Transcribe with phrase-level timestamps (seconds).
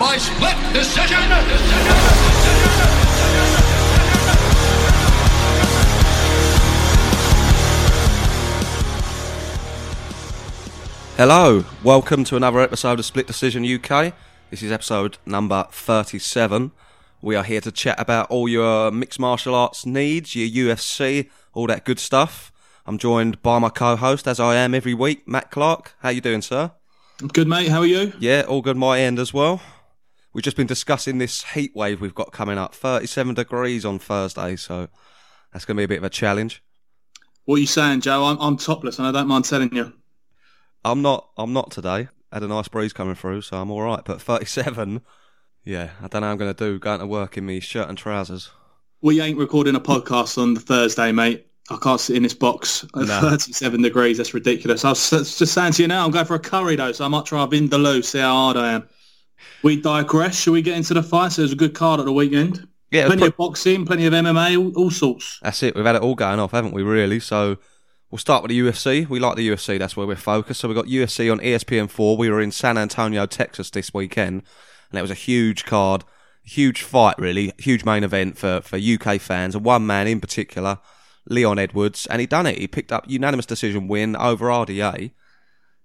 [0.00, 1.18] by split decision.
[11.18, 14.14] Hello, welcome to another episode of Split Decision UK.
[14.48, 16.72] This is episode number 37.
[17.20, 21.66] We are here to chat about all your mixed martial arts needs, your UFC, all
[21.66, 22.50] that good stuff.
[22.86, 25.92] I'm joined by my co-host, as I am every week, Matt Clark.
[25.98, 26.70] How you doing, sir?
[27.20, 27.68] I'm Good, mate.
[27.68, 28.14] How are you?
[28.18, 29.60] Yeah, all good my end as well.
[30.32, 32.74] We've just been discussing this heat wave we've got coming up.
[32.74, 34.88] 37 degrees on Thursday, so
[35.52, 36.62] that's going to be a bit of a challenge.
[37.44, 38.24] What are you saying, Joe?
[38.24, 39.92] I'm, I'm topless, and I don't mind telling you.
[40.84, 41.30] I'm not.
[41.36, 42.08] I'm not today.
[42.32, 44.04] Had a nice breeze coming through, so I'm all right.
[44.04, 45.02] But 37,
[45.64, 46.28] yeah, I don't know.
[46.28, 48.50] How I'm going to do going to work in me shirt and trousers.
[49.02, 51.46] We ain't recording a podcast on the Thursday, mate.
[51.70, 53.20] I can't sit in this box at No.
[53.20, 54.18] 37 degrees.
[54.18, 54.84] That's ridiculous.
[54.84, 57.08] I was just saying to you now, I'm going for a curry though, so I
[57.08, 58.88] might try a vindaloo, see how hard I am.
[59.62, 60.40] We digress.
[60.40, 61.36] Shall we get into the fights?
[61.36, 62.66] There's a good card at the weekend.
[62.90, 65.38] Yeah, Plenty of boxing, plenty of MMA, all, all sorts.
[65.42, 65.76] That's it.
[65.76, 66.82] We've had it all going off, haven't we?
[66.82, 67.20] Really.
[67.20, 67.56] So
[68.10, 69.08] we'll start with the UFC.
[69.08, 69.78] We like the UFC.
[69.78, 70.60] That's where we're focused.
[70.60, 72.18] So we got UFC on E ESPN4.
[72.18, 74.42] We were in San Antonio, Texas this weekend,
[74.90, 76.02] and it was a huge card,
[76.42, 79.54] huge fight, really, huge main event for for UK fans.
[79.54, 80.80] And one man in particular,
[81.28, 82.58] Leon Edwards, and he done it.
[82.58, 85.12] He picked up unanimous decision win over RDA.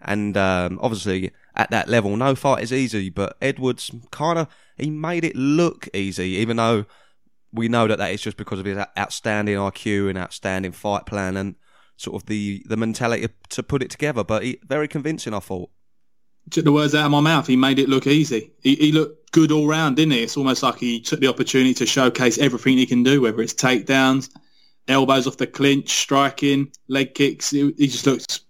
[0.02, 3.10] And um, obviously, at that level, no fight is easy.
[3.10, 6.86] But Edwards kind of he made it look easy, even though
[7.52, 11.38] we know that that is just because of his outstanding IQ and outstanding fight plan
[11.38, 11.56] and
[11.98, 14.24] sort of the the mentality to put it together.
[14.24, 15.70] But he, very convincing, I thought.
[16.52, 17.48] Took the words out of my mouth.
[17.48, 18.52] He made it look easy.
[18.62, 20.24] He, he looked good all round, didn't he?
[20.24, 23.54] It's almost like he took the opportunity to showcase everything he can do, whether it's
[23.54, 24.30] takedowns,
[24.88, 27.50] elbows off the clinch, striking, leg kicks.
[27.50, 28.42] He, he just looks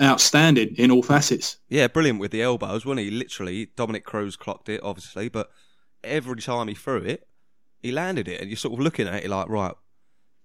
[0.00, 1.58] outstanding in all facets.
[1.68, 3.10] Yeah, brilliant with the elbows, wasn't he?
[3.10, 5.50] Literally, Dominick Cruz clocked it, obviously, but
[6.04, 7.26] every time he threw it,
[7.82, 9.74] he landed it, and you're sort of looking at it like, right,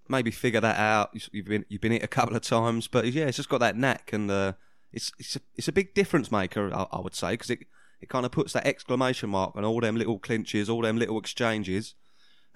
[0.07, 1.09] maybe figure that out.
[1.13, 3.59] You- You've been you've been hit a couple of times, but yeah, it's just got
[3.59, 4.53] that knack, and uh,
[4.93, 7.59] it's it's a, it's a big difference maker, I, I would say, because it
[8.01, 11.19] it kind of puts that exclamation mark on all them little clinches, all them little
[11.19, 11.93] exchanges,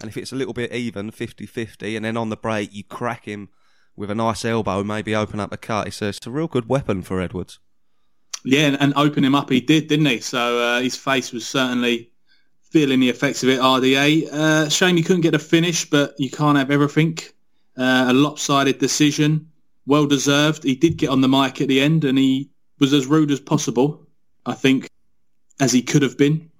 [0.01, 3.25] and if it's a little bit even, 50-50, and then on the break you crack
[3.25, 3.49] him
[3.95, 5.87] with a nice elbow, maybe open up a cut.
[5.87, 7.59] It's a, it's a real good weapon for Edwards.
[8.43, 10.19] Yeah, and, open him up he did, didn't he?
[10.19, 12.11] So uh, his face was certainly
[12.61, 14.31] feeling the effects of it, RDA.
[14.31, 17.17] Uh, shame you couldn't get a finish, but you can't have everything.
[17.77, 19.49] Uh, a lopsided decision,
[19.87, 20.63] well deserved.
[20.63, 23.39] He did get on the mic at the end and he was as rude as
[23.39, 24.05] possible,
[24.45, 24.89] I think,
[25.59, 26.51] as he could have been.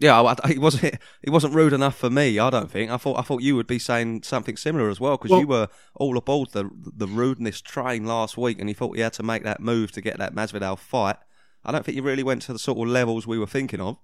[0.00, 0.96] Yeah, I, I, he wasn't.
[1.22, 2.38] He wasn't rude enough for me.
[2.38, 2.90] I don't think.
[2.90, 3.18] I thought.
[3.18, 6.16] I thought you would be saying something similar as well because Well- you were all
[6.16, 9.60] aboard the the rudeness train last week, and you thought you had to make that
[9.60, 11.16] move to get that Masvidal fight.
[11.64, 13.98] I don't think you really went to the sort of levels we were thinking of.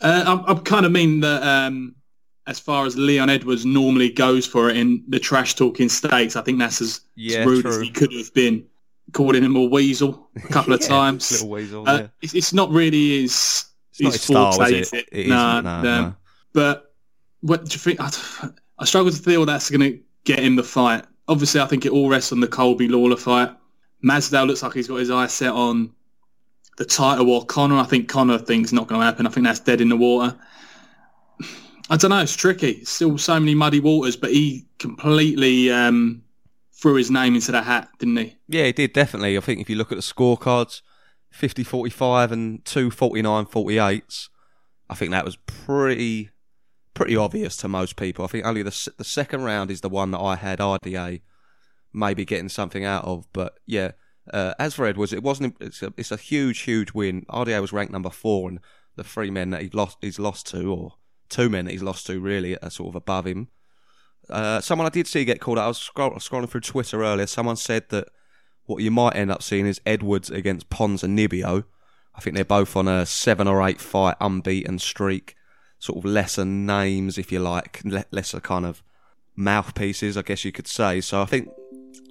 [0.00, 1.94] Uh, I, I kind of mean that um,
[2.48, 6.42] as far as Leon Edwards normally goes for it in the trash talking states, I
[6.42, 8.66] think that's as, Yeah, as rude as he could have been.
[9.12, 11.30] Calling him a weasel a couple of times.
[11.32, 11.88] little weasel.
[11.88, 12.06] Uh, yeah.
[12.20, 13.64] it's, it's not really his
[14.00, 14.78] not his forte, is it?
[14.78, 15.08] is it?
[15.12, 16.14] It no, isn't, no, no.
[16.52, 16.94] But
[17.40, 18.00] what do you think?
[18.00, 18.10] I,
[18.78, 21.04] I struggle to feel that's going to get him the fight.
[21.26, 23.50] Obviously, I think it all rests on the Colby Lawler fight.
[24.04, 25.92] Masvidal looks like he's got his eyes set on
[26.76, 27.44] the title war.
[27.44, 29.26] Conor, I think Conor thinks not going to happen.
[29.26, 30.36] I think that's dead in the water.
[31.90, 32.20] I don't know.
[32.20, 32.84] It's tricky.
[32.84, 36.22] Still so many muddy waters, but he completely um,
[36.72, 38.36] threw his name into the hat, didn't he?
[38.48, 39.36] Yeah, he did definitely.
[39.36, 40.82] I think if you look at the scorecards,
[41.34, 44.28] 50-45 and two 49-48s,
[44.90, 46.30] I think that was pretty
[46.94, 48.24] pretty obvious to most people.
[48.24, 51.20] I think only the the second round is the one that I had RDA
[51.92, 53.92] maybe getting something out of, but yeah.
[54.32, 55.56] Uh, as for Edwards, it wasn't.
[55.58, 57.24] It's a, it's a huge, huge win.
[57.30, 58.60] RDA was ranked number four, and
[58.96, 60.94] the three men that he lost, he's lost to, or
[61.30, 63.48] two men that he's lost to, really, are sort of above him.
[64.28, 65.64] Uh, someone I did see get called out.
[65.64, 67.26] I was scroll- scrolling through Twitter earlier.
[67.26, 68.08] Someone said that
[68.68, 71.64] what you might end up seeing is Edwards against Ponzinibbio.
[72.14, 75.34] I think they're both on a seven or eight fight unbeaten streak.
[75.78, 78.82] Sort of lesser names, if you like, le- lesser kind of
[79.36, 81.00] mouthpieces, I guess you could say.
[81.00, 81.48] So I think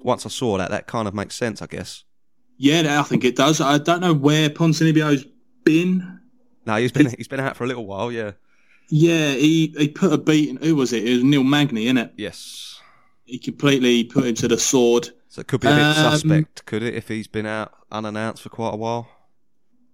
[0.02, 2.04] once I saw that, that kind of makes sense, I guess.
[2.56, 3.60] Yeah, I think it does.
[3.60, 5.26] I don't know where Ponzinibbio's
[5.64, 6.20] been.
[6.66, 8.32] No, he's been he's been out for a little while, yeah.
[8.90, 10.58] Yeah, he, he put a beat.
[10.64, 11.06] Who was it?
[11.06, 12.10] It was Neil Magny, innit?
[12.16, 12.77] Yes.
[13.28, 15.10] He completely put him to the sword.
[15.28, 18.42] So it could be a bit Um, suspect, could it, if he's been out unannounced
[18.42, 19.08] for quite a while?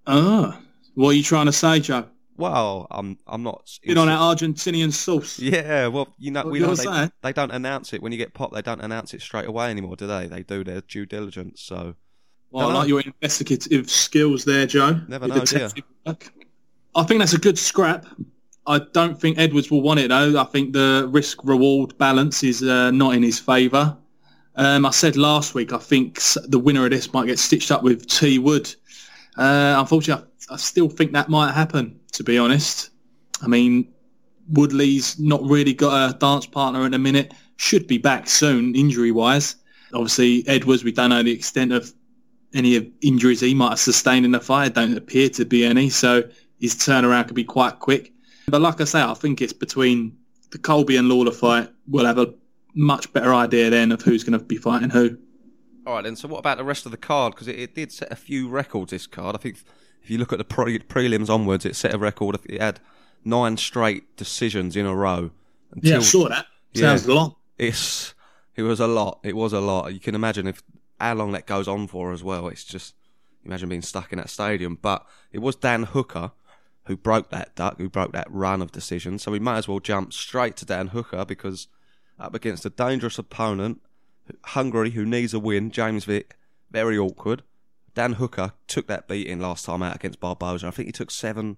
[0.06, 0.60] Ah,
[0.94, 2.08] what are you trying to say, Joe?
[2.36, 3.78] Well, I'm I'm not.
[3.84, 5.38] Been on that Argentinian sauce.
[5.38, 8.34] Yeah, well, you know, What we know they, they don't announce it when you get
[8.34, 8.54] popped.
[8.54, 10.26] They don't announce it straight away anymore, do they?
[10.26, 11.62] They do their due diligence.
[11.62, 11.94] So
[12.50, 15.00] Well, I like your investigative skills there, Joe.
[15.08, 15.68] Never Your know, do ya?
[15.68, 16.32] detective work.
[16.94, 18.06] I think that's a good scrap.
[18.66, 20.40] I don't think Edwards will want it though.
[20.40, 23.96] I think the risk reward balance is uh, not in his favour.
[24.56, 27.82] Um, I said last week I think the winner of this might get stitched up
[27.82, 28.74] with T Wood.
[29.36, 32.00] Uh, unfortunately, I, I still think that might happen.
[32.12, 32.90] To be honest,
[33.42, 33.92] I mean
[34.48, 37.34] Woodley's not really got a dance partner in the minute.
[37.56, 39.56] Should be back soon, injury wise.
[39.92, 41.92] Obviously, Edwards, we don't know the extent of
[42.54, 44.74] any injuries he might have sustained in the fight.
[44.74, 46.22] Don't appear to be any, so
[46.60, 48.13] his turnaround could be quite quick.
[48.48, 50.16] But like I say, I think it's between
[50.50, 51.70] the Colby and Lawler fight.
[51.88, 52.32] We'll have a
[52.74, 55.16] much better idea then of who's going to be fighting who.
[55.86, 56.16] All right, then.
[56.16, 57.34] So what about the rest of the card?
[57.34, 58.90] Because it, it, did set a few records.
[58.90, 59.58] This card, I think,
[60.02, 62.38] if you look at the pre- prelims onwards, it set a record.
[62.44, 62.80] It had
[63.24, 65.30] nine straight decisions in a row.
[65.72, 66.46] Until, yeah, I saw that.
[66.74, 67.36] Sounds yeah, long.
[67.58, 68.14] It's
[68.56, 69.20] it was a lot.
[69.22, 69.92] It was a lot.
[69.92, 70.62] You can imagine if
[71.00, 72.48] how long that goes on for as well.
[72.48, 72.94] It's just
[73.44, 74.78] imagine being stuck in that stadium.
[74.80, 76.32] But it was Dan Hooker
[76.86, 79.22] who broke that duck, who broke that run of decisions.
[79.22, 81.68] So we might as well jump straight to Dan Hooker because
[82.18, 83.80] up against a dangerous opponent,
[84.44, 86.36] Hungary, who needs a win, James Vick,
[86.70, 87.42] very awkward.
[87.94, 90.66] Dan Hooker took that beating last time out against Barboza.
[90.66, 91.56] I think he took seven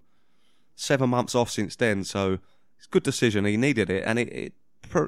[0.75, 2.39] seven months off since then, so
[2.77, 3.47] it's a good decision.
[3.47, 4.53] He needed it, and it, it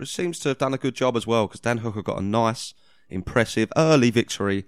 [0.08, 2.72] seems to have done a good job as well because Dan Hooker got a nice,
[3.10, 4.64] impressive early victory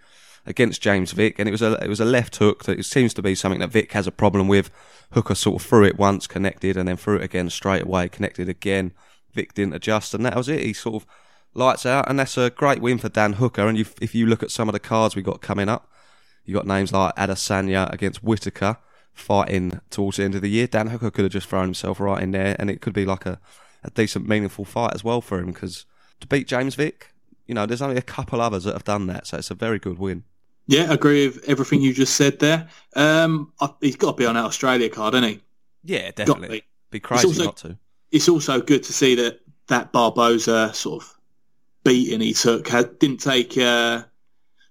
[0.46, 3.22] against James Vick, and it was a it was a left hook that seems to
[3.22, 4.70] be something that Vick has a problem with.
[5.12, 8.48] Hooker sort of threw it once, connected, and then threw it again straight away, connected
[8.48, 8.92] again.
[9.32, 10.62] Vick didn't adjust, and that was it.
[10.62, 11.06] He sort of
[11.54, 13.66] lights out, and that's a great win for Dan Hooker.
[13.66, 15.90] And if you look at some of the cards we got coming up,
[16.44, 18.78] you got names like Adesanya against Whittaker
[19.12, 20.66] fighting towards the end of the year.
[20.66, 23.26] Dan Hooker could have just thrown himself right in there, and it could be like
[23.26, 23.40] a,
[23.84, 25.52] a decent, meaningful fight as well for him.
[25.52, 25.86] Because
[26.20, 27.12] to beat James Vick,
[27.46, 29.78] you know, there's only a couple others that have done that, so it's a very
[29.78, 30.24] good win.
[30.70, 32.68] Yeah, I agree with everything you just said there.
[32.94, 35.42] Um, he's got to be on that Australia card, hasn't he?
[35.82, 36.60] Yeah, definitely.
[36.60, 36.64] Be.
[36.92, 37.00] be.
[37.00, 37.76] crazy also, not to.
[38.12, 41.18] It's also good to see that that Barboza sort of
[41.82, 42.68] beating he took
[43.00, 44.04] didn't take uh,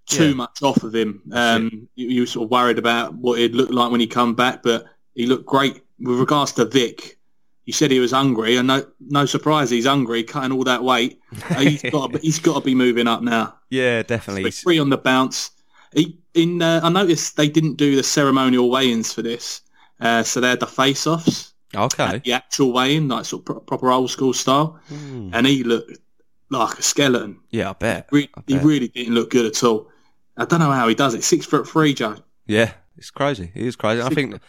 [0.06, 0.36] too yeah.
[0.36, 1.22] much off of him.
[1.34, 4.36] Um, you, you, were sort of worried about what it looked like when he come
[4.36, 4.86] back, but
[5.16, 5.82] he looked great.
[6.00, 7.18] With regards to Vick,
[7.66, 11.20] you said he was hungry, and no, no surprise, he's hungry, cutting all that weight.
[11.50, 13.56] Uh, he's got, to, he's got to be moving up now.
[13.70, 14.50] Yeah, definitely.
[14.52, 15.52] So free on the bounce.
[15.94, 19.62] He, in, uh, I noticed they didn't do the ceremonial weigh-ins for this,
[20.00, 21.54] uh, so they had the face-offs.
[21.76, 22.22] Okay.
[22.24, 25.32] The actual weigh-in, like sort of proper old school style, mm.
[25.34, 26.00] and he looked
[26.50, 27.40] like a skeleton.
[27.52, 28.10] Yeah, I bet.
[28.12, 28.62] Re- I bet.
[28.62, 29.90] He really didn't look good at all.
[30.38, 31.24] I don't know how he does it.
[31.24, 32.16] Six foot three, Joe.
[32.48, 33.52] Yeah, it's crazy.
[33.54, 34.02] He is crazy.
[34.02, 34.42] Six I think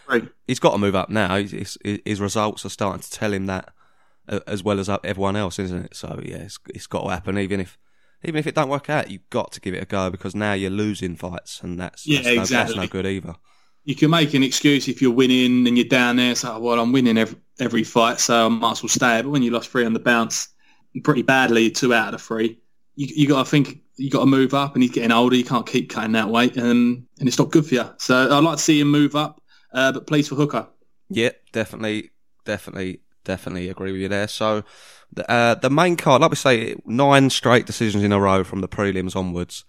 [0.46, 1.36] he's got to move up now.
[1.36, 3.72] His, his, results are starting to tell him that,
[4.28, 5.96] uh, as well as everyone else, isn't it?
[5.96, 7.38] So yeah, it's, it's got to happen.
[7.38, 7.76] Even if
[8.22, 10.52] even if it don't work out, you've got to give it a go because now
[10.52, 12.76] you're losing fights, and that's yeah, that's, exactly.
[12.76, 13.34] no, that's no good either.
[13.84, 16.34] You can make an excuse if you're winning and you're down there.
[16.34, 19.22] So, well, I'm winning every every fight, so I might as well stay.
[19.22, 20.48] But when you lost three on the bounce,
[21.02, 22.58] pretty badly, two out of the three,
[22.96, 25.36] you you got to think you got to move up, and he's getting older.
[25.36, 27.90] You can't keep cutting that weight, and and it's not good for you.
[27.98, 29.40] So I'd like to see him move up,
[29.72, 30.68] uh, but please for Hooker.
[31.08, 32.10] Yeah, definitely,
[32.44, 34.28] definitely, definitely agree with you there.
[34.28, 34.64] So
[35.12, 38.60] the uh, the main card, like we say, nine straight decisions in a row from
[38.60, 39.64] the prelims onwards.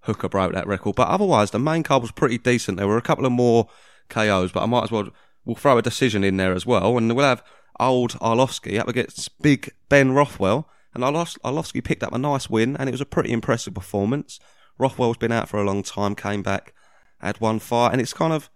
[0.00, 2.78] Hooker broke that record, but otherwise the main card was pretty decent.
[2.78, 3.68] There were a couple of more
[4.08, 5.08] KOs, but I might as well
[5.44, 7.42] we'll throw a decision in there as well, and we'll have
[7.80, 10.68] old Arlovski up against big Ben Rothwell.
[10.94, 14.40] And Arlovski picked up a nice win, and it was a pretty impressive performance.
[14.78, 16.72] Rothwell's been out for a long time, came back,
[17.20, 18.48] had one fight, and it's kind of,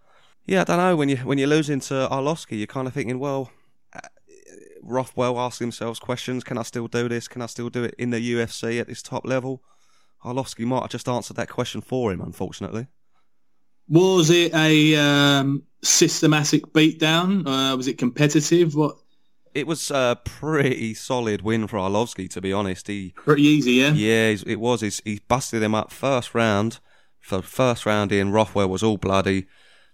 [0.46, 0.96] yeah, I don't know.
[0.96, 3.50] When you when you're losing to Arlovski, you're kind of thinking, well,
[4.82, 7.28] Rothwell asking themselves questions: Can I still do this?
[7.28, 9.62] Can I still do it in the UFC at this top level?
[10.24, 12.88] Arlovski might have just answered that question for him, unfortunately.
[13.88, 17.46] Was it a um, systematic beatdown?
[17.46, 18.74] Uh, was it competitive?
[18.74, 18.96] What
[19.54, 22.86] it was a pretty solid win for Arlovski, to be honest.
[22.86, 23.92] He pretty easy, yeah.
[23.92, 24.80] Yeah, it was.
[24.80, 26.78] He's, he busted him up first round.
[27.18, 29.46] For first round in, Rothwell was all bloody,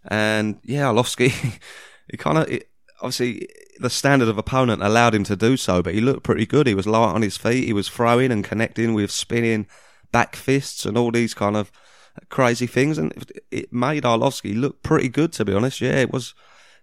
[0.07, 1.31] and yeah, Arlovsky,
[2.11, 2.63] he kind of
[3.01, 3.49] obviously
[3.79, 6.67] the standard of opponent allowed him to do so, but he looked pretty good.
[6.67, 7.65] He was light on his feet.
[7.65, 9.67] He was throwing and connecting with spinning
[10.13, 11.71] back fists and all these kind of
[12.29, 13.13] crazy things, and
[13.51, 15.33] it made Arlovski look pretty good.
[15.35, 16.35] To be honest, yeah, it was.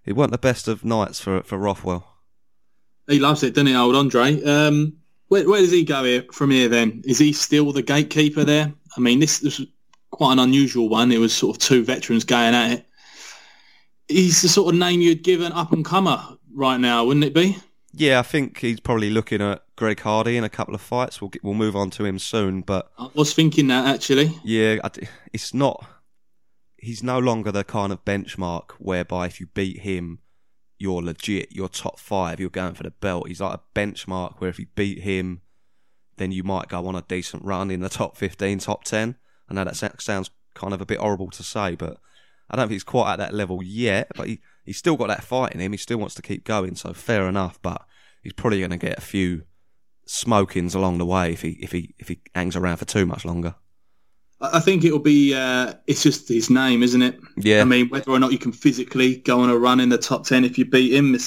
[0.05, 2.05] It wasn't the best of nights for for Rothwell.
[3.07, 4.41] He loves it, doesn't he, old Andre?
[4.43, 7.01] Um, where, where, does he go here, from here then?
[7.05, 8.73] Is he still the gatekeeper there?
[8.95, 9.67] I mean, this, this was
[10.11, 11.11] quite an unusual one.
[11.11, 12.85] It was sort of two veterans going at it.
[14.07, 17.57] He's the sort of name you'd give an up-and-comer right now, wouldn't it be?
[17.93, 21.21] Yeah, I think he's probably looking at Greg Hardy in a couple of fights.
[21.21, 24.39] We'll get, we'll move on to him soon, but I was thinking that actually.
[24.43, 24.79] Yeah,
[25.31, 25.85] it's not.
[26.75, 30.19] He's no longer the kind of benchmark whereby if you beat him,
[30.79, 33.27] you're legit, you're top five, you're going for the belt.
[33.27, 35.41] He's like a benchmark where if you beat him,
[36.17, 39.15] then you might go on a decent run in the top 15, top 10.
[39.49, 41.97] I know that sounds kind of a bit horrible to say, but
[42.53, 44.11] I don't think he's quite at that level yet.
[44.15, 45.71] But he, he's still got that fight in him.
[45.71, 47.59] He still wants to keep going, so fair enough.
[47.61, 47.81] But
[48.21, 49.43] he's probably going to get a few
[50.05, 53.25] smokings along the way if he if he if he hangs around for too much
[53.25, 53.55] longer.
[54.39, 55.33] I think it'll be.
[55.33, 57.19] Uh, it's just his name, isn't it?
[57.37, 57.61] Yeah.
[57.61, 60.25] I mean, whether or not you can physically go on a run in the top
[60.25, 61.17] ten if you beat him,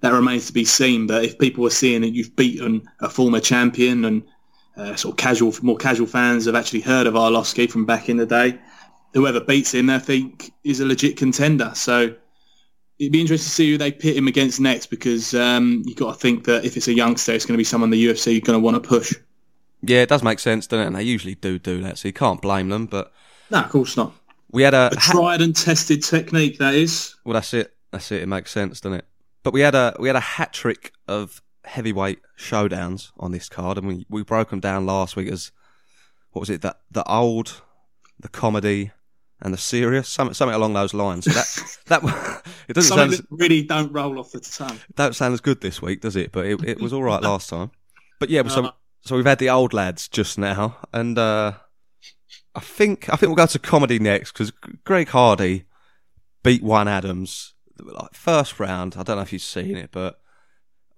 [0.00, 1.06] that remains to be seen.
[1.06, 4.22] But if people are seeing that you've beaten a former champion and
[4.76, 8.16] uh, sort of casual, more casual fans have actually heard of Arlovski from back in
[8.16, 8.58] the day,
[9.12, 11.72] whoever beats him, I think is a legit contender.
[11.74, 12.14] So
[12.98, 16.12] it'd be interesting to see who they pit him against next because um, you've got
[16.12, 18.44] to think that if it's a youngster, it's going to be someone the UFC are
[18.44, 19.14] going to want to push.
[19.82, 20.86] Yeah, it does make sense, doesn't it?
[20.86, 22.86] And they usually do do that, so you can't blame them.
[22.86, 23.12] But
[23.50, 24.12] no, of course not.
[24.52, 26.58] We had a, a tried and tested technique.
[26.58, 27.16] That is.
[27.24, 27.74] Well, that's it.
[27.90, 28.22] That's it.
[28.22, 29.06] It makes sense, doesn't it?
[29.42, 33.78] But we had a we had a hat trick of heavyweight showdowns on this card,
[33.78, 35.50] and we, we broke them down last week as
[36.30, 36.62] what was it?
[36.62, 37.62] That the old,
[38.20, 38.92] the comedy,
[39.42, 41.24] and the serious, something something along those lines.
[41.24, 44.78] So that that it doesn't something sound as, really don't roll off the tongue.
[44.94, 46.32] Don't sound as good this week, does it?
[46.32, 47.72] But it, it was all right last time.
[48.20, 48.70] But yeah, so uh,
[49.02, 51.54] so we've had the old lads just now, and uh,
[52.54, 54.52] I think I think we'll go to comedy next because
[54.84, 55.64] Greg Hardy
[56.44, 58.94] beat Juan Adams like first round.
[58.96, 60.20] I don't know if you've seen it, but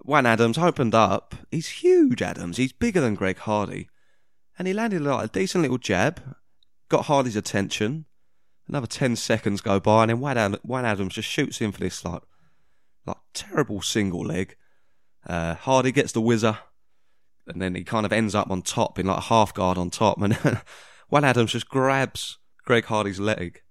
[0.02, 1.34] Juan Adams opened up.
[1.50, 2.58] He's huge, Adams.
[2.58, 3.88] He's bigger than Greg Hardy,
[4.58, 6.20] and he landed like a decent little jab,
[6.90, 8.04] got Hardy's attention.
[8.68, 12.23] Another ten seconds go by, and then Juan Adams just shoots in for this like
[13.06, 14.56] like terrible single leg.
[15.26, 16.59] Uh, Hardy gets the whizzer
[17.47, 19.90] and then he kind of ends up on top in like a half guard on
[19.90, 20.35] top, and
[21.09, 23.62] Juan Adams just grabs Greg Hardy's leg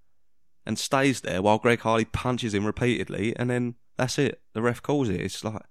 [0.65, 4.41] and stays there while Greg Hardy punches him repeatedly, and then that's it.
[4.53, 5.21] The ref calls it.
[5.21, 5.61] It's like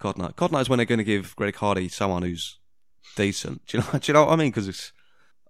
[0.00, 2.58] God knows, God knows when they're going to give Greg Hardy someone who's
[3.16, 3.64] decent.
[3.66, 3.98] Do you know?
[3.98, 4.50] Do you know what I mean?
[4.50, 4.92] Because it's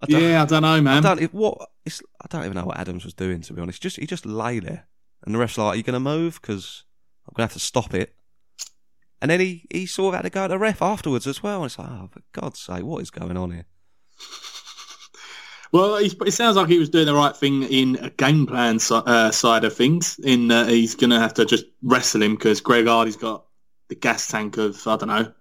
[0.02, 1.04] I yeah, I don't know, man.
[1.04, 2.02] I don't what it's.
[2.20, 3.82] I don't even know what Adams was doing to be honest.
[3.82, 4.86] Just he just lay there,
[5.24, 6.40] and the ref's like, "Are you going to move?
[6.40, 6.84] Because
[7.26, 8.14] I'm going to have to stop it."
[9.22, 11.62] And then he, he sort of had to go to the ref afterwards as well.
[11.62, 13.64] And it's like, oh, for God's sake, what is going on here?
[15.72, 19.30] Well, it sounds like he was doing the right thing in a game plan uh,
[19.30, 20.18] side of things.
[20.22, 23.44] In uh, he's going to have to just wrestle him because Greg Hardy's got
[23.88, 25.32] the gas tank of I don't know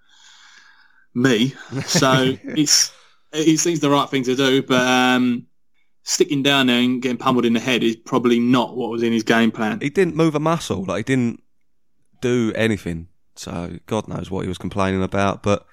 [1.14, 1.54] me.
[1.86, 2.92] So it's
[3.36, 5.48] it seems the right thing to do, but um,
[6.04, 9.12] sticking down there and getting pummeled in the head is probably not what was in
[9.12, 9.80] his game plan.
[9.82, 10.84] He didn't move a muscle.
[10.86, 11.44] Like he didn't
[12.22, 13.08] do anything.
[13.36, 15.44] So God knows what he was complaining about.
[15.44, 15.66] But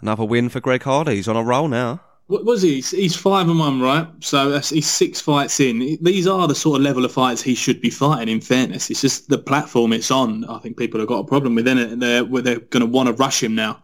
[0.00, 1.16] another win for Greg Hardy.
[1.16, 2.00] He's on a roll now.
[2.26, 2.80] What was he?
[2.80, 4.08] He's five and one, right?
[4.20, 5.98] So he's six fights in.
[6.00, 8.30] These are the sort of level of fights he should be fighting.
[8.30, 10.44] In fairness, it's just the platform it's on.
[10.46, 12.00] I think people have got a problem with it.
[12.00, 13.82] They're they're going to want to rush him now.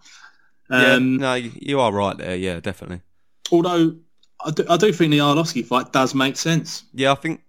[0.71, 2.35] Um, yeah, no, you are right there.
[2.35, 3.03] Yeah, definitely.
[3.51, 3.97] Although
[4.45, 6.85] I do, I do think the Arlovski fight does make sense.
[6.93, 7.43] Yeah, I think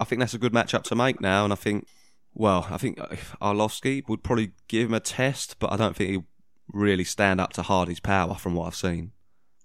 [0.00, 1.86] I think that's a good matchup to make now, and I think
[2.34, 3.08] well, I think uh,
[3.42, 6.26] Arlovski would probably give him a test, but I don't think he'll
[6.72, 9.12] really stand up to Hardy's power from what I've seen.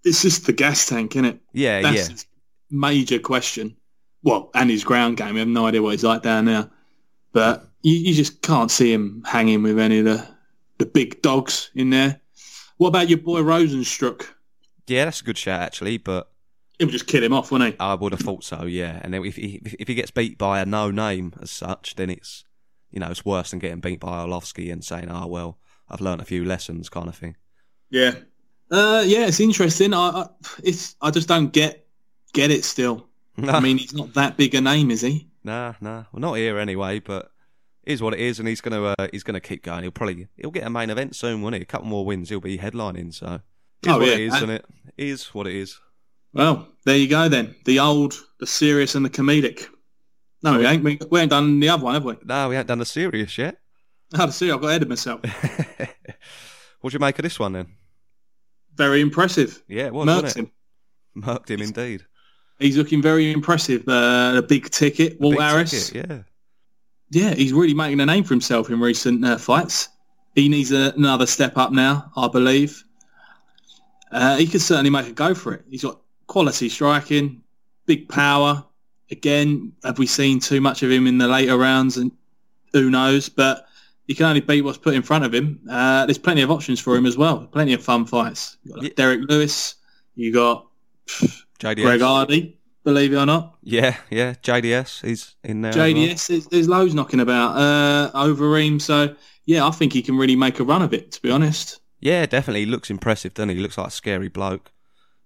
[0.04, 1.40] It's just the gas tank, isn't it?
[1.54, 2.16] Yeah, That's yeah.
[2.72, 3.78] major question.
[4.24, 5.36] Well, and his ground game.
[5.36, 6.70] I have no idea what he's like down there.
[7.32, 10.28] But you, you just can't see him hanging with any of the,
[10.78, 12.22] the big dogs in there.
[12.78, 14.26] What about your boy Rozenstruik?
[14.88, 16.30] Yeah, that's a good shout, actually, but
[16.80, 17.80] it would just kill him off, wouldn't he?
[17.80, 19.00] I would have thought so, yeah.
[19.02, 22.10] And then if he if he gets beat by a no name as such, then
[22.10, 22.44] it's
[22.92, 25.58] you know, it's worse than getting beat by Arlovski and saying, "Oh well,
[25.90, 27.36] I've learned a few lessons," kind of thing.
[27.90, 28.14] Yeah,
[28.72, 29.94] uh, yeah, it's interesting.
[29.94, 30.30] I, I,
[30.64, 31.88] it's I just don't get
[32.34, 33.08] get it still.
[33.38, 35.28] I mean, he's not that big a name, is he?
[35.44, 36.04] Nah, nah.
[36.12, 37.00] Well, not here anyway.
[37.00, 37.32] But
[37.84, 39.84] is what it is, and he's gonna uh, he's gonna keep going.
[39.84, 41.62] He'll probably he'll get a main event soon, won't he?
[41.62, 43.14] A couple more wins, he'll be headlining.
[43.14, 43.42] So
[43.86, 44.14] is oh, what yeah.
[44.14, 44.66] it is, and, isn't it?
[44.98, 45.80] Is what it is.
[46.34, 47.56] Well, there you go then.
[47.66, 49.68] The old, the serious, and the comedic.
[50.42, 50.84] No, we ain't.
[50.84, 52.16] We, we ain't done the other one, have we?
[52.24, 53.58] No, we ain't done the serious yet.
[54.16, 54.58] Oh, the serious.
[54.58, 55.22] I got ahead of myself.
[56.82, 57.68] what do you make of this one then?
[58.76, 59.64] Very impressive.
[59.68, 60.52] Yeah, it was, Merked him.
[61.16, 62.06] Merked him indeed.
[62.60, 63.88] He's looking very impressive.
[63.88, 65.90] Uh, a big ticket, Walt Harris.
[65.90, 66.20] Ticket, yeah.
[67.12, 69.90] Yeah, he's really making a name for himself in recent uh, fights.
[70.36, 72.84] He needs a, another step up now, I believe.
[74.14, 75.66] Uh, he could certainly make a go for it.
[75.70, 77.42] He's got quality striking,
[77.86, 78.64] big power,
[79.14, 81.98] again, have we seen too much of him in the later rounds?
[81.98, 82.12] And
[82.74, 83.30] who knows?
[83.30, 83.68] But
[84.08, 85.62] he can only beat what's put in front of him.
[85.70, 87.48] Uh, there's plenty of options for him as well.
[87.48, 88.58] Plenty of fun fights.
[88.64, 88.96] You got like yeah.
[88.98, 89.76] Derrick Lewis.
[90.16, 90.68] You got
[91.60, 91.82] JDS.
[91.82, 92.60] Greg Hardy.
[92.84, 93.56] believe it or not.
[93.64, 94.34] Yeah, yeah.
[94.44, 95.72] JDS, he's in there.
[95.72, 98.82] JDS, there's, there's loads knocking about uh, Overeem.
[98.82, 99.16] So,
[99.46, 101.80] yeah, I think he can really make a run of it, to be honest.
[102.04, 102.66] Yeah, definitely.
[102.66, 103.56] He looks impressive, doesn't he?
[103.56, 104.74] He looks like a scary bloke.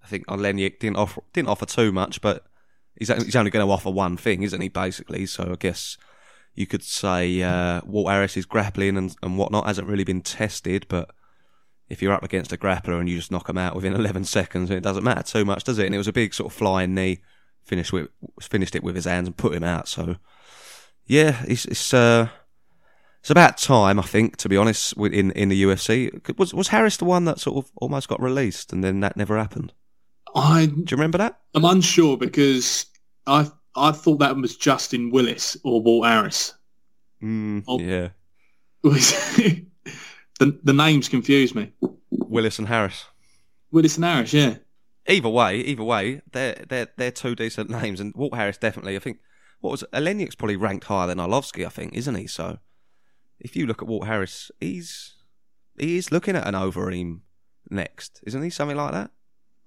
[0.03, 2.45] I think Oleinik didn't offer didn't offer too much, but
[2.99, 4.69] he's he's only going to offer one thing, isn't he?
[4.69, 5.97] Basically, so I guess
[6.53, 11.09] you could say uh, Walt Harris's grappling and and whatnot hasn't really been tested, but
[11.89, 14.69] if you're up against a grappler and you just knock him out within 11 seconds,
[14.69, 15.87] it doesn't matter too much, does it?
[15.87, 17.21] And it was a big sort of flying knee,
[17.63, 19.87] finished with finished it with his hands and put him out.
[19.87, 20.17] So
[21.07, 22.29] yeah, it's it's uh,
[23.27, 26.37] it's about time, I think, to be honest, in in the UFC.
[26.37, 29.37] Was was Harris the one that sort of almost got released and then that never
[29.37, 29.73] happened?
[30.33, 31.37] I Do you remember that?
[31.53, 32.85] I'm unsure because
[33.25, 36.53] I I thought that was Justin Willis or Walt Harris.
[37.21, 37.79] Mm, Oh.
[37.79, 38.09] Yeah,
[38.83, 39.65] the
[40.39, 41.73] the names confuse me.
[42.11, 43.03] Willis and Harris.
[43.73, 44.55] Willis and Harris, yeah.
[45.05, 48.95] Either way, either way, they're they're they're two decent names, and Walt Harris definitely.
[48.95, 49.17] I think
[49.59, 52.25] what was Oleinik's probably ranked higher than Arlovski, I think, isn't he?
[52.27, 52.59] So
[53.39, 55.15] if you look at Walt Harris, he's
[55.77, 57.21] he is looking at an Overeem
[57.69, 58.49] next, isn't he?
[58.49, 59.11] Something like that.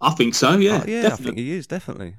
[0.01, 0.83] I think so, yeah.
[0.83, 2.17] Oh, yeah, I think he is definitely.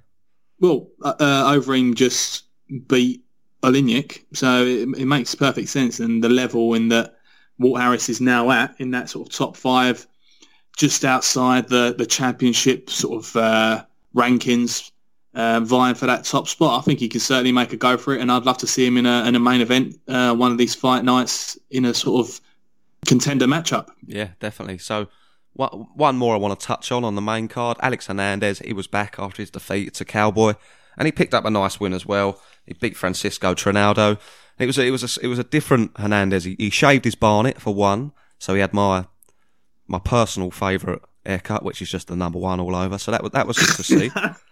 [0.59, 2.43] Well, uh, uh, Overeem just
[2.87, 3.23] beat
[3.63, 5.99] Oleinik, so it, it makes perfect sense.
[5.99, 7.15] And the level in that
[7.57, 10.05] Walt Harris is now at, in that sort of top five,
[10.77, 13.83] just outside the, the championship sort of uh,
[14.15, 14.91] rankings,
[15.33, 16.79] uh, vying for that top spot.
[16.79, 18.85] I think he can certainly make a go for it, and I'd love to see
[18.85, 21.93] him in a, in a main event, uh, one of these fight nights in a
[21.93, 22.41] sort of
[23.05, 23.89] contender matchup.
[24.05, 24.77] Yeah, definitely.
[24.77, 25.07] So
[25.53, 27.77] one one more I want to touch on on the main card.
[27.81, 30.53] Alex Hernandez, he was back after his defeat to Cowboy,
[30.97, 32.41] and he picked up a nice win as well.
[32.65, 34.17] He beat Francisco Trinaldo.
[34.59, 36.43] It was a, it was a, it was a different Hernandez.
[36.43, 39.05] He, he shaved his barnet for one, so he had my
[39.87, 42.97] my personal favourite haircut, which is just the number one all over.
[42.97, 44.11] So that was that was good to see.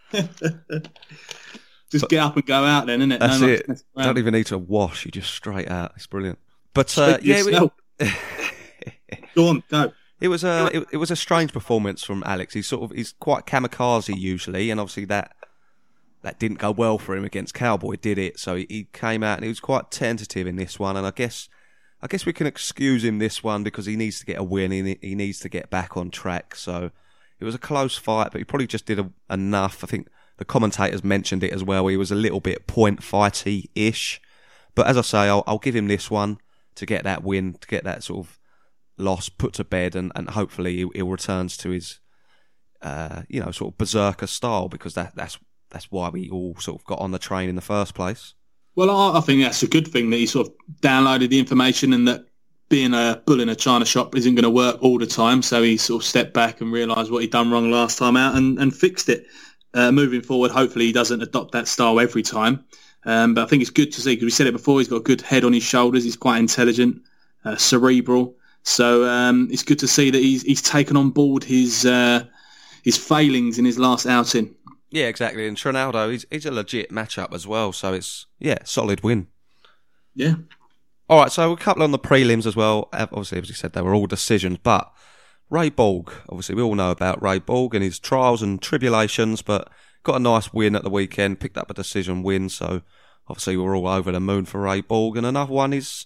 [1.92, 3.20] Just get up and go out then, isn't it?
[3.20, 3.84] That's much it.
[3.98, 5.06] Don't even need to wash.
[5.06, 5.94] You just straight out.
[5.96, 6.38] It's brilliant.
[6.74, 7.52] But uh, yeah, we-
[9.36, 9.92] Go on, go.
[10.22, 12.54] It was a it, it was a strange performance from Alex.
[12.54, 15.34] He's sort of he's quite kamikaze usually, and obviously that
[16.24, 18.38] that didn't go well for him against Cowboy, did it?
[18.38, 21.12] So he, he came out and he was quite tentative in this one, and I
[21.12, 21.48] guess
[22.02, 24.72] I guess we can excuse him this one because he needs to get a win.
[24.72, 26.54] He, he needs to get back on track.
[26.54, 26.92] So
[27.40, 29.84] it was a close fight, but he probably just did a, enough.
[29.84, 31.88] I think the commentators mentioned it as well.
[31.88, 34.22] He was a little bit point fighty ish,
[34.76, 36.38] but as I say, I'll, I'll give him this one
[36.76, 38.40] to get that win, to get that sort of
[38.98, 42.00] loss put to bed, and, and hopefully he, he returns to his,
[42.82, 45.38] uh, you know, sort of berserker style because that that's
[45.70, 48.34] that's why we all sort of got on the train in the first place.
[48.76, 51.94] Well, I, I think that's a good thing that he sort of downloaded the information
[51.94, 52.26] and that
[52.70, 55.42] being a bull in a china shop isn't going to work all the time.
[55.42, 58.36] So he sort of stepped back and realised what he'd done wrong last time out
[58.36, 59.26] and, and fixed it.
[59.74, 62.64] Uh, moving forward, hopefully he doesn't adopt that style every time.
[63.06, 64.80] Um, but I think it's good to see because we said it before.
[64.80, 66.04] He's got a good head on his shoulders.
[66.04, 67.02] He's quite intelligent,
[67.46, 68.36] uh, cerebral.
[68.64, 72.26] So um, it's good to see that he's he's taken on board his uh,
[72.84, 74.56] his failings in his last outing.
[74.92, 75.48] Yeah, exactly.
[75.48, 77.72] And Trinaldo, he's he's a legit matchup as well.
[77.72, 79.28] So it's yeah, solid win.
[80.14, 80.36] Yeah.
[81.10, 82.88] All right, so a couple on the prelims as well.
[82.94, 84.94] Obviously, as you said, they were all decisions, but
[85.50, 89.72] Ray Borg, obviously, we all know about Ray Borg and his trials and tribulations, but
[90.04, 92.84] got a nice win at the weekend, picked up a decision win, so
[93.28, 95.18] obviously we're all over the moon for Ray Borg.
[95.18, 96.06] And another one is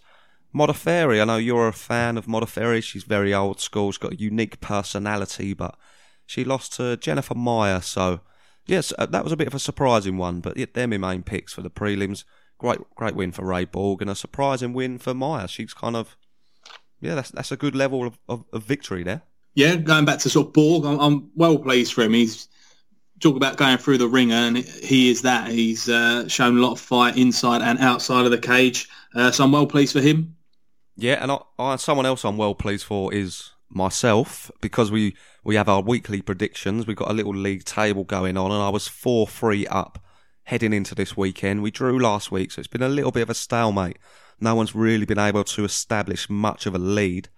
[0.55, 1.21] Modafferi.
[1.21, 2.81] I know you're a fan of Modafferi.
[2.81, 3.91] She's very old school.
[3.91, 5.75] She's got a unique personality, but
[6.25, 8.21] she lost to Jennifer Maia, so
[8.65, 10.39] yes, uh, that was a bit of a surprising one.
[10.39, 12.23] But they're my main picks for the prelims.
[12.57, 15.47] Great, great win for Ray Borg and a surprising win for Maia.
[15.47, 16.15] She's kind of,
[17.01, 19.23] yeah, that's that's a good level of, of, of victory there.
[19.55, 22.13] Yeah, going back to sort of Borg, I'm, I'm well pleased for him.
[22.13, 22.47] He's
[23.19, 25.49] talk about going through the ringer, and he is that.
[25.49, 29.43] He's uh, shown a lot of fight inside and outside of the cage, uh, so
[29.43, 30.35] I'm well pleased for him.
[30.95, 35.55] Yeah, and I, I, someone else I'm well pleased for is myself because we we
[35.55, 36.85] have our weekly predictions.
[36.85, 39.99] We've got a little league table going on, and I was four three up
[40.43, 41.63] heading into this weekend.
[41.63, 43.97] We drew last week, so it's been a little bit of a stalemate.
[44.39, 47.29] No one's really been able to establish much of a lead.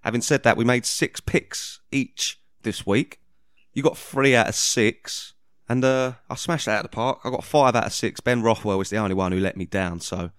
[0.00, 3.20] Having said that, we made six picks each this week.
[3.72, 5.34] You got three out of six,
[5.68, 7.20] and uh, I smashed that out of the park.
[7.24, 8.20] I got five out of six.
[8.20, 10.30] Ben Rothwell was the only one who let me down, so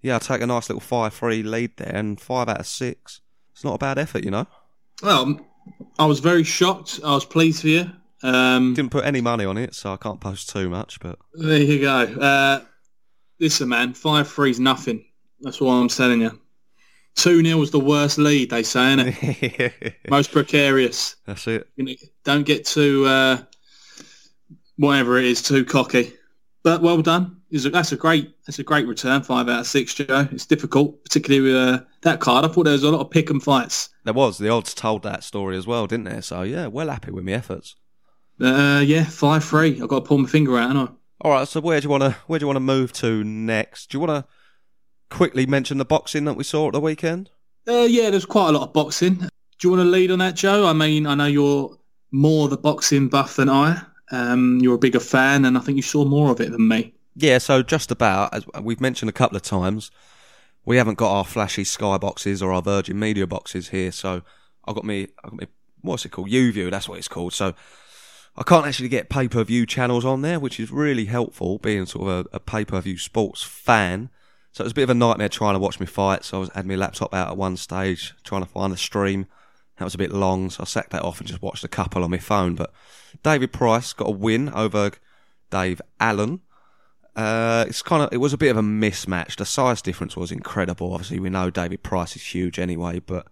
[0.00, 3.20] yeah, I'll take a nice little five three lead there, and five out of six.
[3.52, 4.46] It's not a bad effort, you know.
[5.02, 5.40] Well,
[5.98, 7.00] I was very shocked.
[7.04, 7.90] I was pleased for you.
[8.24, 10.98] Um, Didn't put any money on it, so I can't post too much.
[11.00, 12.00] But there you go.
[12.00, 12.60] Uh,
[13.38, 15.04] listen, man, five three's nothing.
[15.42, 16.40] That's what I'm telling you.
[17.16, 19.94] Two 0 is the worst lead, they say, isn't it?
[20.10, 21.16] Most precarious.
[21.26, 21.68] that's it.
[22.24, 23.38] Don't get too uh,
[24.78, 26.12] whatever it is, too cocky.
[26.64, 27.40] but well done.
[27.52, 29.22] That's a great that's a great return.
[29.22, 30.26] Five out of six, Joe.
[30.32, 32.44] It's difficult, particularly with uh, that card.
[32.44, 33.90] I thought there was a lot of pick and fights.
[34.02, 36.22] There was the odds told that story as well, didn't there?
[36.22, 37.76] So yeah, well happy with my efforts.
[38.40, 39.80] Uh, yeah, five three.
[39.80, 40.92] I've got to pull my finger out, haven't I?
[41.20, 41.48] All right.
[41.48, 43.90] So where do you want to where do you want to move to next?
[43.90, 44.30] Do you want to
[45.14, 47.30] quickly mention the boxing that we saw at the weekend?
[47.66, 49.14] Uh, yeah, there's quite a lot of boxing.
[49.14, 49.28] Do
[49.62, 50.66] you want to lead on that, Joe?
[50.66, 51.78] I mean, I know you're
[52.10, 53.80] more the boxing buff than I.
[54.10, 56.92] Um, you're a bigger fan, and I think you saw more of it than me.
[57.16, 59.90] Yeah, so just about as we've mentioned a couple of times,
[60.64, 63.92] we haven't got our flashy Sky boxes or our Virgin Media boxes here.
[63.92, 64.22] So
[64.66, 65.46] I've got me, I've got me,
[65.80, 66.30] what's it called?
[66.30, 67.32] YouView, that's what it's called.
[67.32, 67.54] So
[68.36, 71.86] I can't actually get pay per view channels on there, which is really helpful, being
[71.86, 74.10] sort of a, a pay per view sports fan.
[74.52, 76.32] So it was a bit of a nightmare trying to watch my fights.
[76.32, 79.26] I was had my laptop out at one stage trying to find a stream.
[79.78, 82.04] That was a bit long, so I sacked that off and just watched a couple
[82.04, 82.54] on my phone.
[82.54, 82.72] But
[83.22, 84.92] David Price got a win over
[85.50, 86.40] Dave Allen.
[87.16, 89.36] Uh, it's kind of it was a bit of a mismatch.
[89.36, 90.92] The size difference was incredible.
[90.92, 93.26] Obviously, we know David Price is huge anyway, but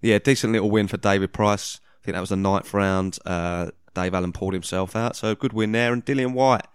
[0.00, 1.80] yeah, decent little win for David Price.
[2.00, 3.18] I think that was the ninth round.
[3.26, 5.92] Uh, Dave Allen pulled himself out, so good win there.
[5.92, 6.66] And Dillian Whyte,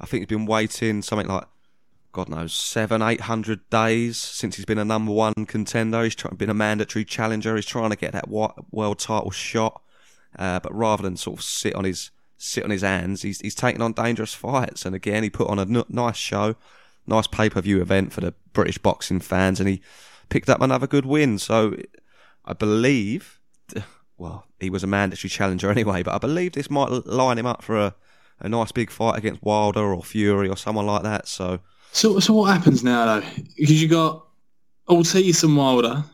[0.00, 1.44] I think he's been waiting something like
[2.12, 6.04] God knows seven, eight hundred days since he's been a number one contender.
[6.04, 7.56] He's been a mandatory challenger.
[7.56, 9.82] He's trying to get that world title shot,
[10.38, 13.22] uh, but rather than sort of sit on his sit on his hands.
[13.22, 16.54] He's he's taking on dangerous fights, and again he put on a n- nice show,
[17.06, 19.82] nice pay per view event for the British boxing fans, and he
[20.28, 21.38] picked up another good win.
[21.38, 21.76] So
[22.44, 23.40] I believe,
[24.18, 27.62] well, he was a mandatory challenger anyway, but I believe this might line him up
[27.62, 27.94] for a,
[28.40, 31.28] a nice big fight against Wilder or Fury or someone like that.
[31.28, 31.60] So,
[31.92, 33.26] so so what happens now though?
[33.58, 34.26] Because you got
[34.88, 36.04] Ortiz and Wilder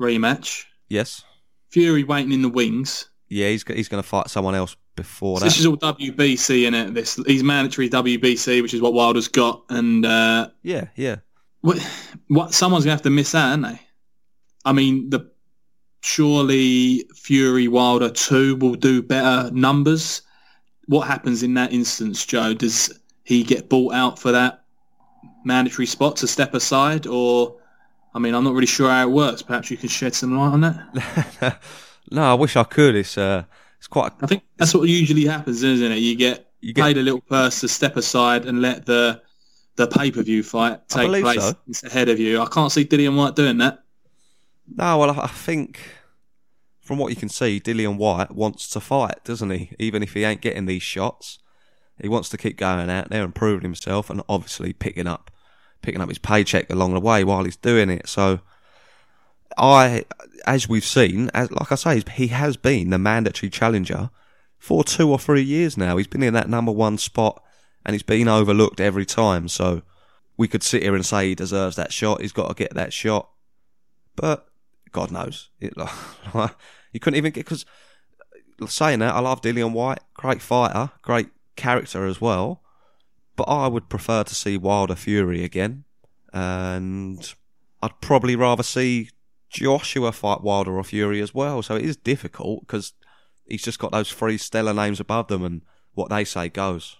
[0.00, 0.64] rematch.
[0.88, 1.22] Yes.
[1.70, 3.08] Fury waiting in the wings.
[3.28, 5.50] Yeah, he's he's going to fight someone else before So that.
[5.50, 6.94] this is all WBC in it.
[6.94, 11.16] This he's mandatory WBC, which is what Wilder's got, and uh, yeah, yeah.
[11.60, 11.78] what,
[12.26, 13.80] what someone's gonna have to miss out, aren't they?
[14.64, 15.29] I mean, the
[16.00, 20.22] surely Fury Wilder two will do better numbers.
[20.86, 22.54] What happens in that instance, Joe?
[22.54, 24.64] Does he get bought out for that
[25.44, 27.56] mandatory spot to step aside, or
[28.14, 29.42] I mean, I'm not really sure how it works.
[29.42, 31.60] Perhaps you can shed some light on that.
[32.10, 32.96] no, I wish I could.
[32.96, 33.44] It's uh,
[33.78, 34.12] it's quite.
[34.20, 35.98] I think that's what usually happens, isn't it?
[35.98, 39.22] You get You get paid a little purse to step aside and let the
[39.76, 41.86] the pay per view fight take place so.
[41.86, 42.40] ahead of you.
[42.40, 43.84] I can't see Dillian Whyte doing that.
[44.74, 44.98] No.
[44.98, 45.80] Well, I think
[46.80, 49.72] from what you can see, Dillian Whyte wants to fight, doesn't he?
[49.78, 51.38] Even if he ain't getting these shots,
[52.00, 55.30] he wants to keep going out there and proving himself, and obviously picking up
[55.82, 58.08] picking up his paycheck along the way while he's doing it.
[58.08, 58.40] So.
[59.58, 60.04] I,
[60.46, 64.10] as we've seen, as like I say, he has been the mandatory challenger
[64.60, 65.96] for two or three years now.
[65.96, 67.42] He's been in that number one spot
[67.84, 69.48] and he's been overlooked every time.
[69.48, 69.82] So
[70.36, 72.20] we could sit here and say he deserves that shot.
[72.20, 73.28] He's got to get that shot,
[74.14, 74.46] but
[74.92, 75.74] God knows, it,
[76.92, 77.64] he couldn't even get because
[78.68, 82.62] saying that I love Dillian Whyte, great fighter, great character as well.
[83.36, 85.84] But I would prefer to see Wilder Fury again,
[86.32, 87.32] and
[87.82, 89.10] I'd probably rather see
[89.48, 91.62] Joshua fight Wilder or Fury as well.
[91.62, 92.92] So it is difficult because
[93.46, 95.62] he's just got those three stellar names above them, and
[95.94, 96.96] what they say goes.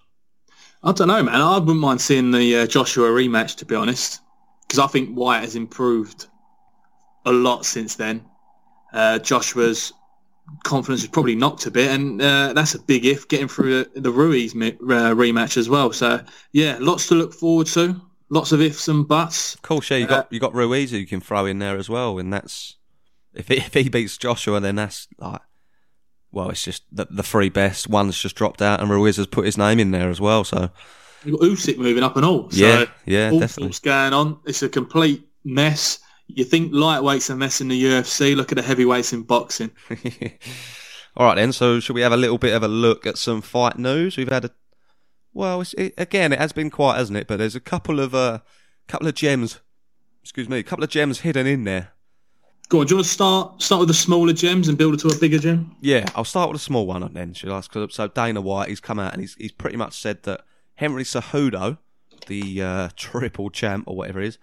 [0.83, 1.41] I don't know, man.
[1.41, 4.21] I wouldn't mind seeing the uh, Joshua rematch, to be honest,
[4.63, 6.27] because I think Whyte has improved
[7.25, 8.25] a lot since then.
[8.93, 9.93] Uh, Joshua's
[10.65, 14.01] confidence is probably knocked a bit, and uh, that's a big if getting through the,
[14.01, 15.93] the Ruiz mi- uh, rematch as well.
[15.93, 16.21] So
[16.53, 18.01] yeah, lots to look forward to.
[18.33, 19.57] Lots of ifs and buts.
[19.63, 22.19] Cool, yeah, you got you got Ruiz who you can throw in there as well,
[22.19, 22.77] and that's
[23.35, 25.41] if he, if he beats Joshua, then that's like
[26.33, 27.89] well, it's just the, the three best.
[27.89, 30.45] One's just dropped out, and Ruiz has put his name in there as well.
[30.45, 30.71] So
[31.25, 32.51] You've got Usyk moving up and all.
[32.51, 33.73] So yeah, yeah, all definitely.
[33.73, 34.39] sorts going on.
[34.47, 35.99] It's a complete mess.
[36.37, 38.35] You think lightweights a mess in the UFC?
[38.37, 39.71] Look at the heavyweights in boxing.
[41.17, 41.53] All right, then.
[41.53, 44.17] So, should we have a little bit of a look at some fight news?
[44.17, 44.51] We've had a
[45.33, 47.27] well, it's, it, again, it has been quiet, hasn't it?
[47.29, 48.41] But there's a couple of uh,
[48.89, 49.61] couple of gems.
[50.23, 51.93] Excuse me, a couple of gems hidden in there.
[52.69, 52.87] Go on.
[52.87, 55.17] Do you want to start start with the smaller gems and build it to a
[55.19, 55.75] bigger gem?
[55.81, 57.61] Yeah, I'll start with a small one then, shall I?
[57.63, 60.43] 'Cause- So Dana White, he's come out and he's he's pretty much said that
[60.75, 61.79] Henry Cejudo,
[62.27, 64.39] the uh, triple champ or whatever it is,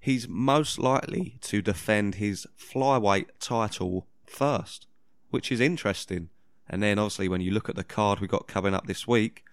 [0.00, 4.86] he's most likely to defend his flyweight title first,
[5.28, 6.30] which is interesting.
[6.68, 9.44] And then obviously when you look at the card we got coming up this week,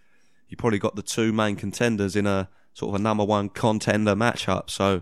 [0.47, 4.15] you probably got the two main contenders in a sort of a number one contender
[4.15, 4.69] matchup.
[4.69, 5.01] So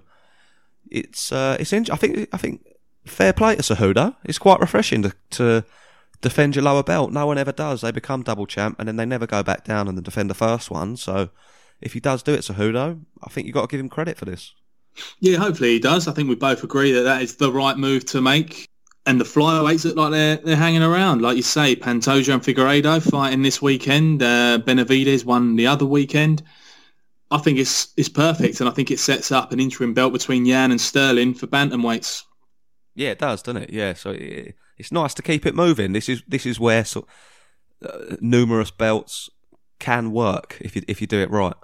[0.89, 2.65] it's uh, it's in- I think I think
[3.05, 4.15] fair play to Cejudo.
[4.23, 5.63] It's quite refreshing to, to
[6.21, 7.11] defend your lower belt.
[7.11, 7.81] No one ever does.
[7.81, 10.71] They become double champ and then they never go back down and defend the first
[10.71, 10.97] one.
[10.97, 11.29] So
[11.81, 14.25] if he does do it, Cejudo, I think you've got to give him credit for
[14.25, 14.53] this.
[15.19, 16.07] Yeah, hopefully he does.
[16.07, 18.67] I think we both agree that that is the right move to make.
[19.07, 21.75] And the flyweights look like they're they're hanging around, like you say.
[21.75, 24.23] Pantoja and Figueiredo fighting this weekend.
[24.23, 26.41] Uh, Benavidez won the other weekend.
[27.29, 30.45] I think it's it's perfect, and I think it sets up an interim belt between
[30.45, 32.23] Yan and Sterling for bantamweights.
[32.95, 33.69] Yeah, it does, doesn't it?
[33.71, 35.93] Yeah, so it, it's nice to keep it moving.
[35.93, 37.05] This is this is where so,
[37.87, 39.29] uh, numerous belts
[39.79, 41.55] can work if you if you do it right.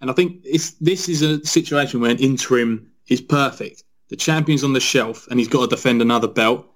[0.00, 3.82] And I think it's this is a situation where an interim is perfect.
[4.08, 6.66] The champion's on the shelf and he's got to defend another belt.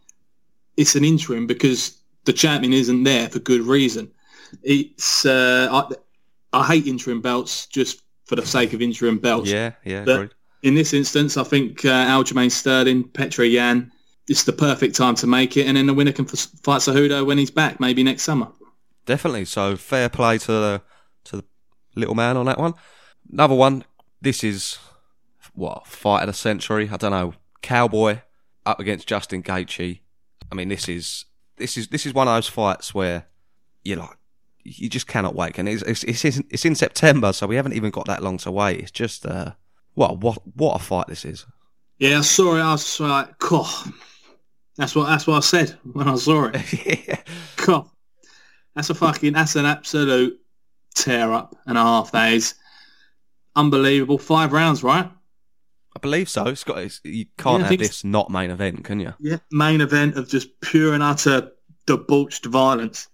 [0.77, 4.11] It's an interim because the champion isn't there for good reason.
[4.63, 9.51] It's uh, I, I hate interim belts just for the sake of interim belts.
[9.51, 10.05] Yeah, yeah.
[10.05, 13.91] But in this instance, I think uh, Aljamain Sterling, Petr Yan,
[14.29, 17.27] it's the perfect time to make it, and then the winner can f- fight Cejudo
[17.27, 18.49] when he's back, maybe next summer.
[19.07, 19.45] Definitely.
[19.45, 20.83] So fair play to the
[21.25, 21.45] to the
[21.97, 22.75] little man on that one.
[23.33, 23.85] Another one.
[24.21, 24.79] This is
[25.55, 26.89] what fight of the century.
[26.93, 27.35] I don't know.
[27.63, 28.21] Cowboy
[28.67, 30.01] up against Justin Gaethje.
[30.51, 33.27] I mean, this is this is this is one of those fights where
[33.85, 34.17] you're like
[34.63, 35.59] you just cannot wait.
[35.59, 38.39] And it's it's it's, in- it's in September, so we haven't even got that long
[38.39, 38.81] to wait.
[38.81, 39.53] It's just uh,
[39.95, 41.47] what what what a fight this is.
[41.99, 42.61] Yeah, I saw it.
[42.61, 43.91] I was like, "Cough."
[44.77, 47.21] That's what that's what I said when I saw it.
[47.57, 47.95] Cough.
[48.75, 50.39] That's a fucking that's an absolute
[50.95, 52.13] tear up and a half.
[52.13, 52.55] That is
[53.57, 54.19] unbelievable.
[54.19, 55.11] Five rounds, right?
[55.97, 56.47] I believe so.
[56.47, 59.15] It's got it's, you can't Yeah, have this not main event, can you?
[59.19, 59.39] Yeah.
[59.51, 61.51] Main event of just pure and utter
[61.87, 63.09] debauched violence.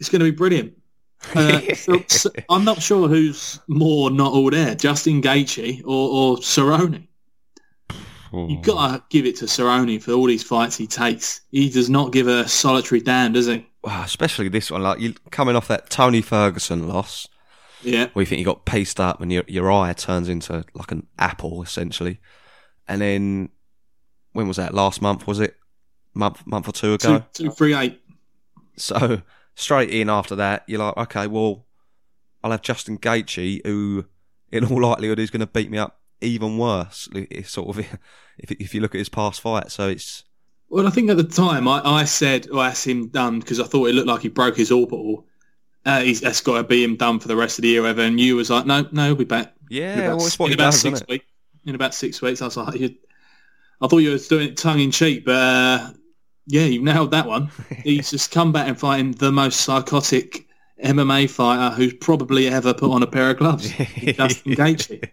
[0.00, 0.74] It's going to be brilliant.
[1.34, 6.36] Uh, so, so I'm not sure who's more not all there, Justin Gaethje or, or
[6.38, 7.06] Cerrone.
[8.32, 11.42] You've got to give it to Cerrone for all these fights he takes.
[11.52, 13.64] He does not give a solitary damn, does he?
[13.84, 14.82] Wow, especially this one.
[14.82, 17.28] Like you coming off that Tony Ferguson loss,
[17.84, 18.08] Yeah.
[18.12, 21.06] where you think you got pieced up and your your eye turns into like an
[21.18, 22.20] apple essentially,
[22.88, 23.50] and then
[24.32, 24.74] when was that?
[24.74, 25.56] Last month was it?
[26.14, 27.18] Month month or two ago.
[27.32, 28.00] Two, two, three, eight.
[28.76, 29.22] So
[29.54, 31.66] straight in after that, you're like, okay, well,
[32.42, 34.04] I'll have Justin Gaethje, who
[34.52, 37.08] in all likelihood is going to beat me up even worse.
[37.14, 37.78] It's sort of
[38.38, 39.70] if if you look at his past fight.
[39.70, 40.24] So it's
[40.68, 43.64] Well, I think at the time I, I said, well, that's him done because I
[43.64, 45.26] thought it looked like he broke his orbital.
[45.84, 48.02] Uh, he's, that's got to be him done for the rest of the year, whatever.
[48.02, 49.54] And you was like, no, no, he'll be back.
[49.70, 51.26] in yeah, about, well, it's what in about does, six weeks.
[51.66, 52.94] In about six weeks, I was like, you,
[53.80, 55.90] I thought you were doing it tongue in cheek, but uh,
[56.46, 57.50] yeah, you nailed that one.
[57.82, 60.46] He's just come back and fighting the most psychotic
[60.82, 63.70] MMA fighter who's probably ever put on a pair of gloves.
[63.70, 65.08] Justin Gaethje.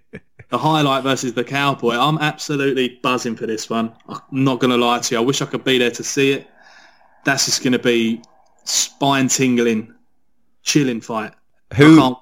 [0.49, 1.95] The highlight versus the cowboy.
[1.95, 3.95] I'm absolutely buzzing for this one.
[4.09, 5.21] I'm not going to lie to you.
[5.21, 6.47] I wish I could be there to see it.
[7.23, 8.21] That's just going to be
[8.65, 9.93] spine tingling,
[10.63, 11.33] chilling fight.
[11.75, 12.17] Who?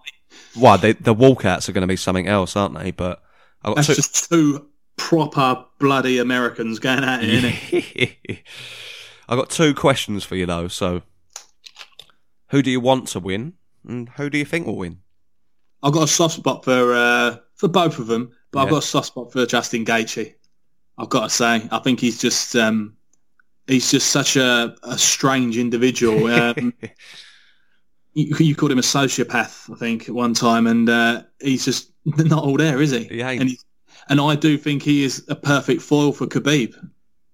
[0.58, 2.92] Well, they, the walkouts are going to be something else, aren't they?
[2.92, 3.22] But
[3.64, 8.40] I got That's two, just two proper bloody Americans going at it, innit?
[9.30, 10.68] I got two questions for you though.
[10.68, 11.04] So,
[12.50, 13.54] who do you want to win,
[13.88, 15.00] and who do you think will win?
[15.84, 18.86] I've got a soft spot for uh, for both of them, but I've got a
[18.86, 20.34] soft spot for Justin Gaethje.
[20.98, 22.98] I've got to say, I think he's just um,
[23.68, 26.28] he's just such a, a strange individual.
[26.28, 26.74] Um,
[28.20, 31.92] you, you called him a sociopath, I think, at one time, and uh, he's just
[32.06, 33.06] not all there, is he?
[33.06, 33.42] He ain't.
[33.42, 33.60] And, he,
[34.10, 36.76] and I do think he is a perfect foil for Khabib.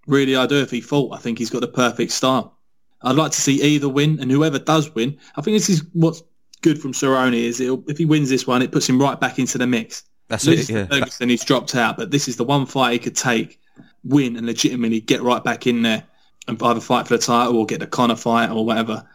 [0.07, 0.61] Really, I do.
[0.61, 2.57] If he fought, I think he's got the perfect style.
[3.01, 6.23] I'd like to see either win, and whoever does win, I think this is what's
[6.61, 9.57] good from Cerrone is if he wins this one, it puts him right back into
[9.57, 10.03] the mix.
[10.27, 10.73] That's Loses it.
[10.73, 10.85] Yeah.
[10.85, 13.59] Ferguson, he's dropped out, but this is the one fight he could take,
[14.03, 16.03] win, and legitimately get right back in there
[16.47, 19.07] and either fight for the title or get the Conor fight or whatever.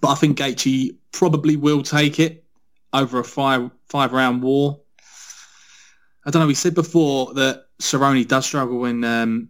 [0.00, 2.44] But I think Gaethje probably will take it
[2.92, 4.80] over a five five round war.
[6.24, 6.46] I don't know.
[6.46, 9.48] We said before that Cerrone does struggle when um,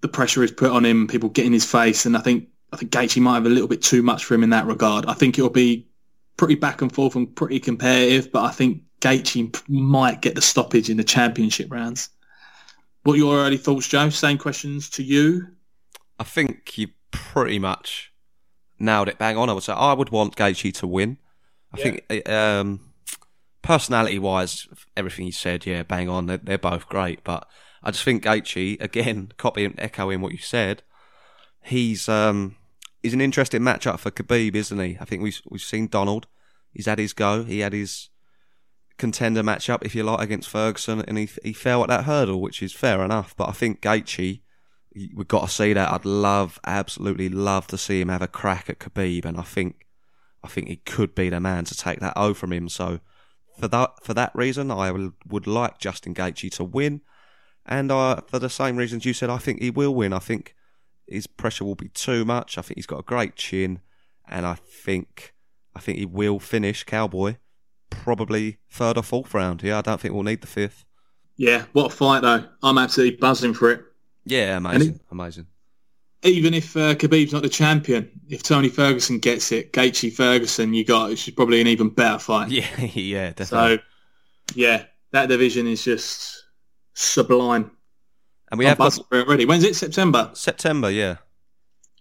[0.00, 2.76] the pressure is put on him, people get in his face, and I think I
[2.76, 5.06] think Gaethje might have a little bit too much for him in that regard.
[5.06, 5.88] I think it'll be
[6.36, 10.88] pretty back and forth and pretty competitive, but I think Gaethje might get the stoppage
[10.88, 12.08] in the championship rounds.
[13.02, 14.08] What are your early thoughts, Joe?
[14.10, 15.48] Same questions to you.
[16.18, 18.11] I think you pretty much
[18.82, 19.48] nailed it bang on.
[19.48, 21.18] I would say I would want Gaethje to win.
[21.72, 21.84] I Yeah.
[21.84, 22.92] think um,
[23.62, 26.26] personality wise, everything you said, yeah, bang on.
[26.26, 27.46] They're, they're both great, but
[27.82, 30.82] I just think Gaethje, again, copying, echoing what you said,
[31.62, 32.56] he's um,
[33.02, 34.98] he's an interesting matchup for Khabib, isn't he?
[35.00, 36.26] I think we've we've seen Donald.
[36.72, 37.44] He's had his go.
[37.44, 38.08] He had his
[38.98, 42.62] contender matchup, if you like, against Ferguson, and he he fell at that hurdle, which
[42.62, 43.34] is fair enough.
[43.36, 44.40] But I think Gaethje,
[44.94, 45.92] we've got to see that.
[45.92, 49.86] I'd love, absolutely love to see him have a crack at Khabib, and I think,
[50.42, 52.68] I think he could be the man to take that O from him.
[52.68, 53.00] So,
[53.58, 54.90] for that for that reason, I
[55.28, 57.02] would like Justin Gaethje to win,
[57.66, 60.12] and uh, for the same reasons you said, I think he will win.
[60.12, 60.54] I think
[61.06, 62.56] his pressure will be too much.
[62.56, 63.80] I think he's got a great chin,
[64.26, 65.34] and I think
[65.74, 67.36] I think he will finish Cowboy
[67.90, 69.62] probably third or fourth round.
[69.62, 70.84] Yeah, I don't think we'll need the fifth.
[71.36, 72.44] Yeah, what a fight though!
[72.62, 73.84] I'm absolutely buzzing for it.
[74.24, 75.46] Yeah, amazing, amazing.
[76.24, 80.84] Even if uh, Khabib's not the champion, if Tony Ferguson gets it, Gaethje Ferguson, you
[80.84, 82.48] got is probably an even better fight.
[82.50, 83.76] Yeah, yeah, definitely.
[83.78, 83.82] So,
[84.54, 86.44] yeah, that division is just
[86.94, 87.72] sublime.
[88.50, 89.44] and we I'm have got buzzing it already.
[89.46, 89.74] When's it?
[89.74, 90.30] September.
[90.34, 90.90] September.
[90.90, 91.16] Yeah,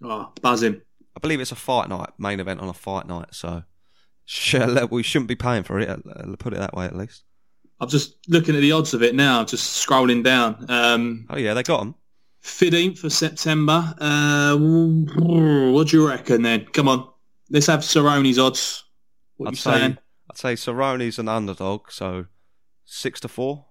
[0.03, 0.81] Oh, buzzing.
[1.15, 3.29] I believe it's a fight night, main event on a fight night.
[3.33, 3.63] So,
[4.25, 5.89] shall, we shouldn't be paying for it.
[5.89, 7.23] uh, Put it that way, at least.
[7.79, 9.43] I'm just looking at the odds of it now.
[9.43, 10.65] Just scrolling down.
[10.69, 11.95] Um, Oh yeah, they got them.
[12.43, 13.93] 15th for September.
[13.99, 16.65] Uh, what do you reckon then?
[16.65, 17.07] Come on,
[17.49, 18.83] let's have Cerrone's odds.
[19.37, 19.97] What I'd you say saying?
[20.29, 22.25] I'd say Cerrone's an underdog, so
[22.85, 23.65] six to four.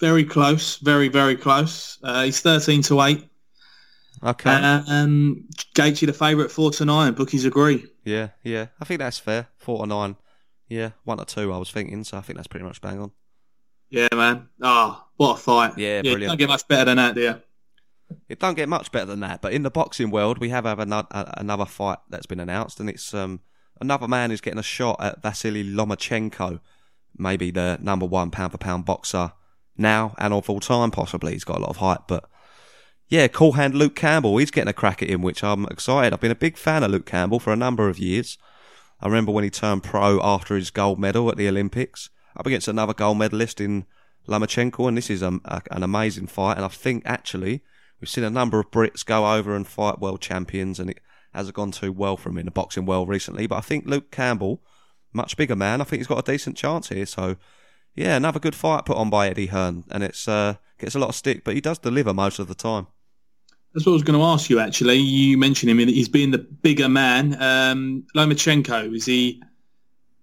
[0.00, 1.98] Very close, very very close.
[2.02, 3.28] Uh, he's 13 to eight.
[4.22, 4.50] Okay.
[4.50, 7.14] Uh, um, Gaethje the favourite four to nine.
[7.14, 7.86] Bookies agree.
[8.04, 8.66] yeah, yeah.
[8.80, 9.48] I think that's fair.
[9.58, 10.16] Four to nine.
[10.68, 11.52] Yeah, one to two.
[11.52, 13.12] I was thinking, so I think that's pretty much bang on.
[13.90, 14.48] Yeah, man.
[14.62, 15.78] Ah, what a fight.
[15.78, 16.30] Yeah, you brilliant.
[16.30, 17.42] Don't get much better than that, do you?
[18.28, 20.78] It don't get much better than that, but in the boxing world, we have have
[20.78, 23.40] another, another fight that's been announced, and it's um,
[23.80, 26.60] another man who's getting a shot at Vasily Lomachenko,
[27.16, 29.32] maybe the number one pound for pound boxer
[29.76, 31.32] now and of all time, possibly.
[31.32, 32.28] He's got a lot of hype, but
[33.08, 36.12] yeah, cool hand Luke Campbell, he's getting a crack at him, which I'm excited.
[36.12, 38.36] I've been a big fan of Luke Campbell for a number of years.
[39.00, 42.68] I remember when he turned pro after his gold medal at the Olympics, up against
[42.68, 43.86] another gold medalist in
[44.26, 46.56] Lomachenko, and this is a, a, an amazing fight.
[46.56, 47.62] And I think actually
[48.00, 51.00] we've seen a number of Brits go over and fight world champions, and it
[51.32, 53.46] hasn't gone too well for him in the boxing world recently.
[53.46, 54.62] But I think Luke Campbell,
[55.12, 57.06] much bigger man, I think he's got a decent chance here.
[57.06, 57.36] So
[57.94, 61.08] yeah, another good fight put on by Eddie Hearn, and it's uh, gets a lot
[61.08, 62.86] of stick, but he does deliver most of the time.
[63.74, 64.60] That's what I was going to ask you.
[64.60, 65.78] Actually, you mentioned him.
[65.78, 67.40] He's being the bigger man.
[67.40, 69.42] Um, Lomachenko is he?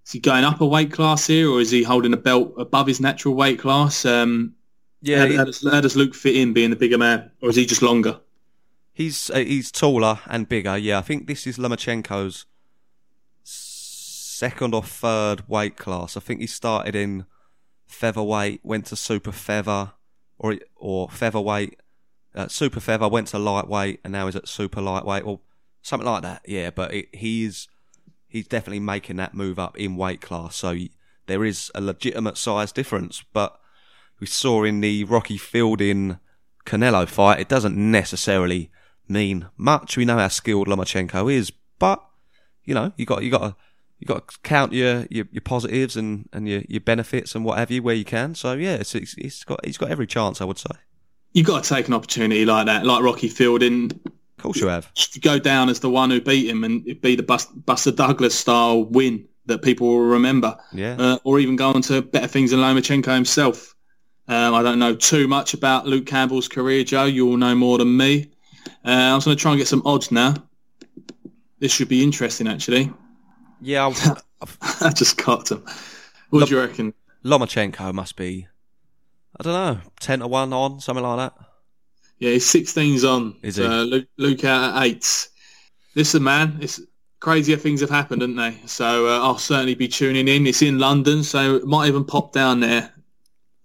[0.06, 2.88] Is he going up a weight class here, or is he holding a belt above
[2.88, 4.06] his natural weight class?
[4.06, 4.55] Um,
[5.06, 7.56] Yeah, how, how does, how does Luke fit in being the bigger man, or is
[7.56, 8.20] he just longer?
[8.94, 10.78] He's uh, he's taller and bigger.
[10.78, 12.46] Yeah, I think this is Lomachenko's
[13.44, 16.18] second or third weight class.
[16.18, 17.26] I think he started in
[17.88, 19.94] featherweight, went to super feather,
[20.40, 21.80] or or featherweight,
[22.34, 25.40] uh, super feather, went to lightweight, and now he's at super lightweight, or
[25.82, 26.42] something like that.
[26.48, 27.68] Yeah, but it, he's
[28.28, 30.56] he's definitely making that move up in weight class.
[30.56, 30.92] So he-
[31.28, 33.60] there is a legitimate size difference, but
[34.20, 36.20] we saw in the Rocky Fielding
[36.66, 38.72] Canelo fight, it doesn't necessarily
[39.08, 39.98] mean much.
[39.98, 42.04] We know how skilled Lomachenko is, but
[42.64, 43.56] you know, you got you got to
[44.00, 47.58] you got to count your, your, your positives and, and your, your benefits and what
[47.58, 48.36] have you where you can.
[48.36, 50.72] So yeah, it's, it's, it's got he's got every chance, I would say.
[51.34, 53.92] You've got to take an opportunity like that, like Rocky Fielding.
[54.38, 54.92] Of course you have.
[55.22, 58.86] go down as the one who beat him and it be the Buster Douglas style
[58.86, 60.96] win that people will remember, Yeah.
[60.98, 63.75] uh, or even go on to better things than Lomachenko himself.
[64.28, 67.06] Um, I don't know too much about Luke Campbell's career, Joe.
[67.06, 68.32] You all know more than me.
[68.84, 70.34] Uh, I was going to try and get some odds now.
[71.60, 72.92] This should be interesting, actually.
[73.62, 74.48] Yeah, I-
[74.82, 75.64] I just cut them.
[76.30, 76.94] What do you reckon?
[77.24, 78.48] Lomachenko must be,
[79.40, 81.46] I don't know, 10 to 1 on, something like that.
[82.20, 83.36] Yeah, he's 16's on.
[83.42, 83.64] Is he?
[83.66, 85.30] Uh, Luke, Luke out at eight.
[85.96, 86.80] Listen, man, it's
[87.20, 88.58] crazier things have happened, haven't they?
[88.68, 90.46] So uh, I'll certainly be tuning in.
[90.48, 92.92] It's in London, so it might even pop down there.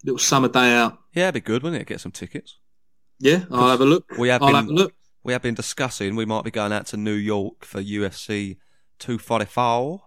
[0.05, 0.99] Little summer day out.
[1.15, 1.87] Yeah, it'd be good, wouldn't it?
[1.89, 2.59] Get some tickets.
[3.19, 4.05] Yeah, I'll have a look.
[4.19, 4.95] We have I'll been- have a look.
[5.23, 8.57] We have been discussing we might be going out to New York for UFC
[9.01, 10.01] 244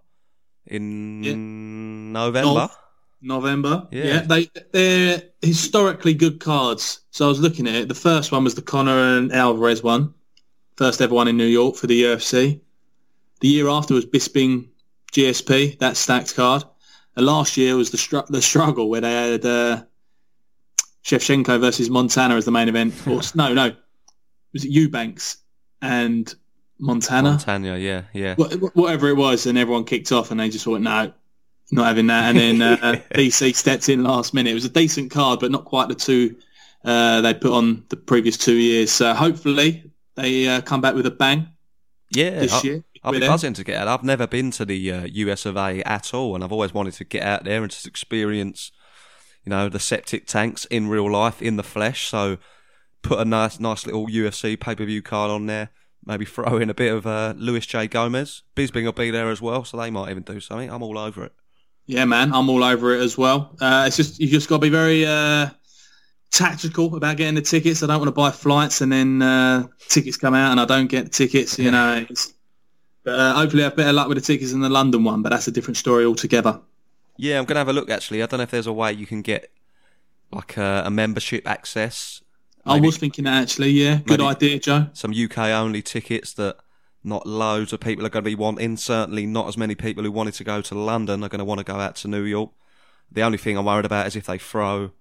[0.66, 1.34] in Yeah.
[1.36, 2.42] November.
[2.54, 2.76] North.
[3.22, 3.86] November.
[3.92, 4.04] Yeah.
[4.04, 4.20] Yeah.
[4.22, 7.00] they they're historically good cards.
[7.10, 7.88] So I was looking at it.
[7.88, 10.12] The first one was the Conor and Alvarez one,
[10.76, 12.60] first ever one in New York for the UFC.
[13.40, 14.68] The year after was Bisping
[15.12, 16.64] GSP, that stacked card.
[17.16, 19.84] And last year was the str- the struggle where they had uh,
[21.04, 22.94] Shevchenko versus Montana as the main event.
[23.06, 23.74] Or, no, no,
[24.52, 25.38] was it Eubanks
[25.82, 26.32] and
[26.78, 27.30] Montana?
[27.30, 28.34] Montana, yeah, yeah.
[28.36, 31.12] Wh- whatever it was, and everyone kicked off, and they just thought, no,
[31.70, 32.34] not having that.
[32.34, 34.50] And then uh, DC stepped in last minute.
[34.50, 36.36] It was a decent card, but not quite the two
[36.84, 38.90] uh, they put on the previous two years.
[38.92, 41.48] So hopefully they uh, come back with a bang
[42.14, 42.84] Yeah, this I, year.
[43.02, 43.28] I'll be there.
[43.28, 43.88] buzzing to get out.
[43.88, 46.94] I've never been to the uh, US of A at all, and I've always wanted
[46.94, 48.72] to get out there and just experience,
[49.44, 52.06] you know, the septic tanks in real life, in the flesh.
[52.08, 52.38] So
[53.02, 55.70] put a nice, nice little UFC pay per view card on there.
[56.04, 58.42] Maybe throw in a bit of uh, Luis J Gomez.
[58.56, 60.70] Bisping will be there as well, so they might even do something.
[60.70, 61.32] I'm all over it.
[61.86, 63.54] Yeah, man, I'm all over it as well.
[63.60, 65.50] Uh, it's just you just got to be very uh,
[66.30, 67.82] tactical about getting the tickets.
[67.82, 70.86] I don't want to buy flights and then uh, tickets come out and I don't
[70.86, 71.58] get the tickets.
[71.58, 72.06] You know,
[73.04, 75.20] but uh, hopefully I have better luck with the tickets than the London one.
[75.20, 76.58] But that's a different story altogether.
[77.16, 77.90] Yeah, I'm gonna have a look.
[77.90, 79.50] Actually, I don't know if there's a way you can get
[80.32, 82.22] like a, a membership access.
[82.66, 83.70] I was thinking that actually.
[83.70, 84.86] Yeah, good idea, Joe.
[84.94, 86.56] some UK only tickets that
[87.02, 88.76] not loads of people are going to be wanting.
[88.78, 91.58] Certainly not as many people who wanted to go to London are going to want
[91.58, 92.50] to go out to New York.
[93.12, 94.92] The only thing I'm worried about is if they throw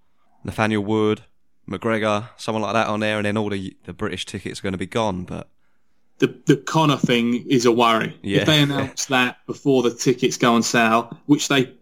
[0.43, 1.21] Nathaniel Wood,
[1.69, 4.73] McGregor, someone like that on there, and then all the the British tickets are going
[4.73, 5.23] to be gone.
[5.23, 5.47] But
[6.19, 8.19] The the Conor thing is a worry.
[8.21, 8.41] Yeah.
[8.41, 11.73] If they announce that before the tickets go on sale, which they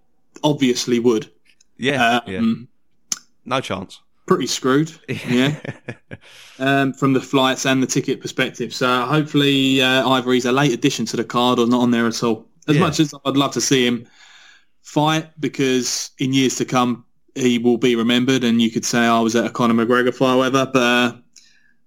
[0.43, 1.29] obviously would,
[1.77, 2.67] yeah, um,
[3.11, 3.99] yeah, no chance.
[4.27, 4.91] pretty screwed.
[5.27, 5.59] Yeah.
[6.59, 8.73] um, from the flights and the ticket perspective.
[8.73, 12.07] So hopefully uh, either he's a late addition to the card or not on there
[12.07, 12.47] at all.
[12.67, 12.81] As Yeah.
[12.81, 14.07] much as I'd love to see him
[14.83, 17.03] fight, because in years to come
[17.35, 20.35] he will be remembered, and you could say I was at a Conor McGregor fight,
[20.35, 20.69] whatever.
[20.71, 21.13] But uh,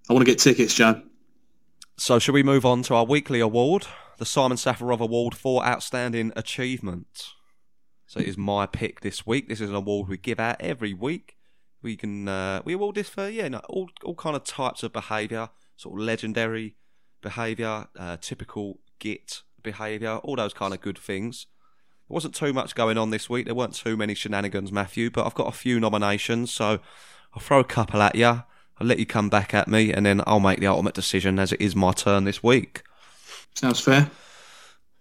[0.08, 1.00] I want to get tickets, Joe.
[1.98, 3.86] So, shall we move on to our weekly award,
[4.18, 7.26] the Simon Safarov Award for Outstanding Achievement?
[8.06, 9.48] So, it is my pick this week.
[9.48, 11.36] This is an award we give out every week.
[11.82, 14.92] We can uh, we award this for yeah, no, all all kind of types of
[14.92, 16.76] behaviour, sort of legendary
[17.20, 21.46] behaviour, uh, typical git behaviour, all those kind of good things.
[22.08, 23.46] There wasn't too much going on this week.
[23.46, 26.78] There weren't too many shenanigans, Matthew, but I've got a few nominations, so
[27.32, 28.26] I'll throw a couple at you.
[28.26, 31.52] I'll let you come back at me, and then I'll make the ultimate decision as
[31.52, 32.82] it is my turn this week.
[33.54, 34.10] Sounds fair.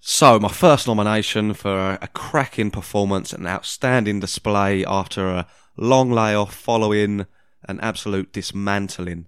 [0.05, 5.47] So, my first nomination for a, cracking performance and outstanding display after a
[5.77, 7.25] long layoff following
[7.69, 9.27] an absolute dismantling.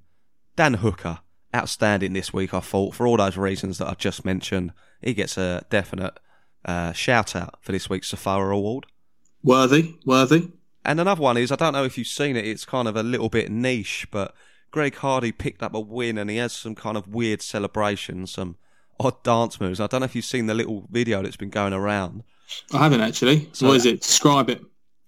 [0.57, 1.19] Dan Hooker,
[1.55, 4.73] outstanding this week, I thought, for all those reasons that I just mentioned.
[5.01, 6.19] He gets a definite
[6.65, 8.86] uh, shout out for this week's Safara Award.
[9.43, 10.51] Worthy, worthy.
[10.84, 12.45] And another one is I don't know if you've seen it.
[12.45, 14.36] It's kind of a little bit niche, but
[14.71, 18.57] Greg Hardy picked up a win, and he has some kind of weird celebration, some
[18.99, 19.79] odd dance moves.
[19.79, 22.23] I don't know if you've seen the little video that's been going around.
[22.73, 23.49] I haven't actually.
[23.53, 24.01] So- what is it?
[24.01, 24.61] Describe it.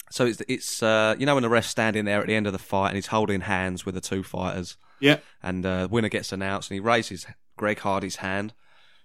[0.09, 2.53] So it's it's uh, you know when the ref's standing there at the end of
[2.53, 5.17] the fight and he's holding hands with the two fighters, Yeah.
[5.43, 7.25] and uh, winner gets announced, and he raises
[7.57, 8.53] Greg Hardy's hand,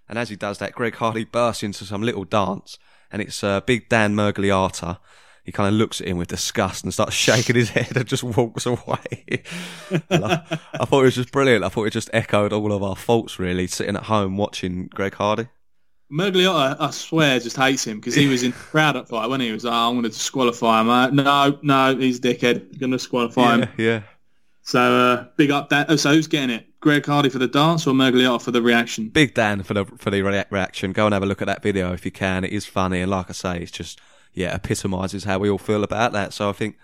[0.07, 2.77] and as he does that, Greg Hardy bursts into some little dance,
[3.11, 4.99] and it's uh, Big Dan Miragliotta.
[5.43, 8.23] He kind of looks at him with disgust and starts shaking his head and just
[8.23, 8.77] walks away.
[10.09, 10.41] I,
[10.79, 11.65] I thought it was just brilliant.
[11.65, 15.15] I thought it just echoed all of our faults, really, sitting at home watching Greg
[15.15, 15.49] Hardy.
[16.11, 19.41] Miragliotta, I swear, just hates him because he was in the crowd at fight when
[19.41, 20.89] he was, oh, I'm going to disqualify him.
[20.89, 22.79] Uh, no, no, he's a dickhead.
[22.79, 23.69] Going to disqualify him.
[23.77, 24.03] yeah.
[24.61, 25.87] So uh, big up that.
[25.89, 26.67] Oh, so who's getting it?
[26.79, 29.09] Greg Hardy for the dance or Miragliotta for the reaction?
[29.09, 30.93] Big Dan for the for the rea- reaction.
[30.93, 32.45] Go and have a look at that video if you can.
[32.45, 33.99] It is funny, and like I say, it's just
[34.33, 36.33] yeah, epitomises how we all feel about that.
[36.33, 36.77] So I think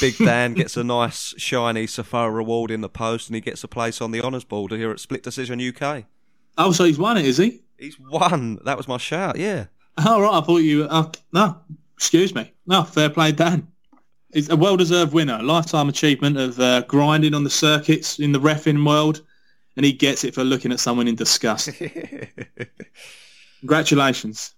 [0.00, 3.68] Big Dan gets a nice shiny Safari reward in the post, and he gets a
[3.68, 6.04] place on the honours board here at Split Decision UK.
[6.56, 7.62] Oh, so he's won it, is he?
[7.78, 8.60] He's won.
[8.64, 9.36] That was my shout.
[9.36, 9.66] Yeah.
[9.98, 10.34] Oh, right.
[10.34, 10.84] I thought you.
[10.84, 11.56] Uh, no,
[11.96, 12.52] excuse me.
[12.66, 13.66] No, fair play, Dan.
[14.32, 18.84] He's a well-deserved winner, lifetime achievement of uh, grinding on the circuits in the refing
[18.84, 19.22] world,
[19.76, 21.70] and he gets it for looking at someone in disgust.
[23.60, 24.54] Congratulations.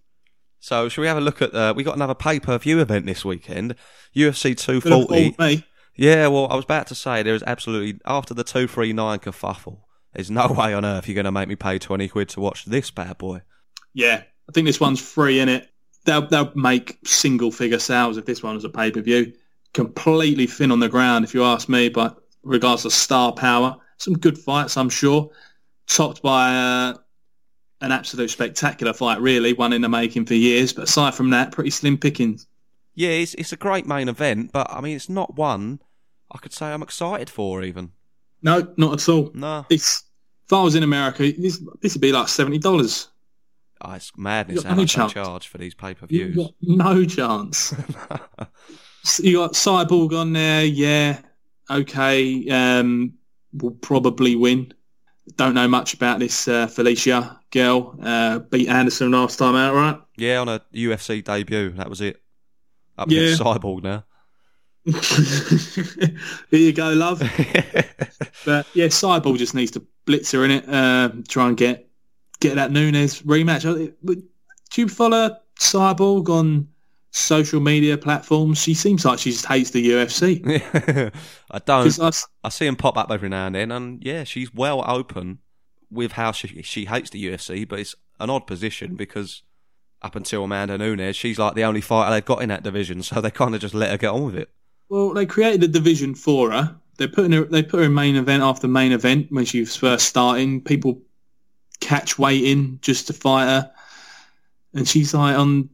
[0.67, 1.55] So shall we have a look at?
[1.55, 3.77] Uh, we got another pay per view event this weekend.
[4.17, 5.31] UFC two Could have forty.
[5.31, 5.65] fooled me.
[5.95, 9.21] Yeah, well, I was about to say there is absolutely after the two three nine
[9.21, 9.83] kerfuffle.
[10.13, 12.65] There's no way on earth you're going to make me pay twenty quid to watch
[12.65, 13.43] this bad boy.
[13.95, 15.69] Yeah, I think this one's free in it.
[16.05, 19.35] They'll they'll make single figure sales if this one was a pay per view.
[19.73, 21.91] Completely thin on the ground, if you ask me.
[21.91, 25.31] But regards to star power, some good fights, I'm sure.
[25.87, 26.95] Topped by uh,
[27.81, 30.73] an absolute spectacular fight, really, one in the making for years.
[30.73, 32.47] But aside from that, pretty slim pickings.
[32.95, 35.81] Yeah, it's it's a great main event, but I mean it's not one
[36.33, 37.93] I could say I'm excited for even.
[38.43, 39.31] No, not at all.
[39.35, 40.03] No, This,
[40.47, 43.09] if I was in America, this this would be like seventy dollars.
[43.83, 45.13] oh, it's madness how no much they chance.
[45.13, 46.49] charge for these pay per views.
[46.63, 47.75] no chance.
[49.21, 51.21] you got Cyborg on there, yeah,
[51.71, 52.49] okay.
[52.49, 53.15] Um,
[53.53, 54.73] will probably win.
[55.35, 57.99] Don't know much about this uh, Felicia girl.
[58.01, 60.01] Uh, beat Anderson last time out, right?
[60.17, 62.23] yeah, on a UFC debut, that was it.
[62.97, 63.35] Up Yeah.
[63.35, 64.05] Cyborg now.
[66.51, 67.21] Here you go, love.
[68.45, 70.69] But yeah, Cyborg just needs to blitz her in it.
[70.69, 71.89] Uh, try and get
[72.39, 73.65] get that Nunes rematch.
[73.65, 76.69] Uh, Do you follow Cyborg on
[77.17, 78.59] social media platforms?
[78.59, 81.13] She seems like she just hates the UFC.
[81.51, 82.01] I don't.
[82.01, 82.11] I
[82.45, 85.39] I see him pop up every now and then, and yeah, she's well open
[85.91, 89.43] with how she she hates the UFC, but it's an odd position because
[90.03, 93.21] up until Amanda Nunes, she's like the only fighter they've got in that division, so
[93.21, 94.51] they kind of just let her get on with it.
[94.89, 96.77] Well, they created a division for her.
[96.99, 99.75] They put her, they put her in main event after main event when she was
[99.75, 100.61] first starting.
[100.61, 101.03] People
[101.81, 103.73] catch weight in just to fight her,
[104.75, 105.71] and she's like on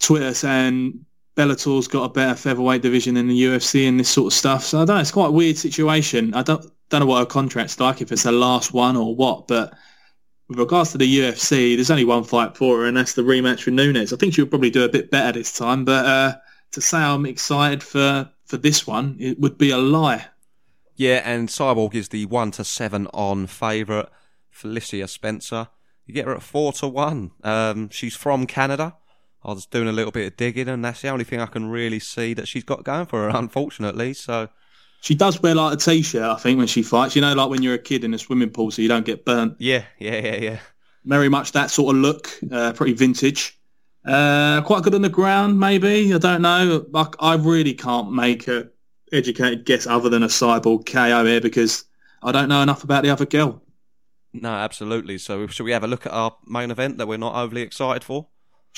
[0.00, 1.04] Twitter saying
[1.36, 4.64] Bellator's got a better featherweight division than the UFC and this sort of stuff.
[4.64, 5.00] So I don't know.
[5.00, 6.34] It's quite a weird situation.
[6.34, 9.46] I don't don't know what her contract's like if it's her last one or what,
[9.46, 9.74] but
[10.48, 13.66] with regards to the UFC, there's only one fight for her, and that's the rematch
[13.66, 14.12] with Nunes.
[14.12, 16.36] I think she'll probably do a bit better this time, but uh,
[16.72, 20.26] to say I'm excited for, for this one, it would be a lie.
[20.96, 24.08] Yeah, and Cyborg is the one to seven on favourite.
[24.50, 25.68] Felicia Spencer,
[26.06, 27.30] you get her at four to one.
[27.44, 28.96] Um, she's from Canada.
[29.44, 31.70] I was doing a little bit of digging, and that's the only thing I can
[31.70, 34.14] really see that she's got going for her, unfortunately.
[34.14, 34.48] So
[35.00, 37.14] she does wear like a t-shirt, I think, when she fights.
[37.14, 39.24] You know, like when you're a kid in a swimming pool, so you don't get
[39.24, 39.56] burnt.
[39.58, 40.58] Yeah, yeah, yeah, yeah.
[41.04, 43.58] Very much that sort of look, uh, pretty vintage.
[44.04, 46.12] Uh, quite good on the ground, maybe.
[46.14, 46.86] I don't know.
[46.94, 48.68] I, I really can't make a
[49.12, 51.84] educated guess other than a cyborg KO here because
[52.22, 53.62] I don't know enough about the other girl.
[54.32, 55.18] No, absolutely.
[55.18, 58.04] So, should we have a look at our main event that we're not overly excited
[58.04, 58.28] for?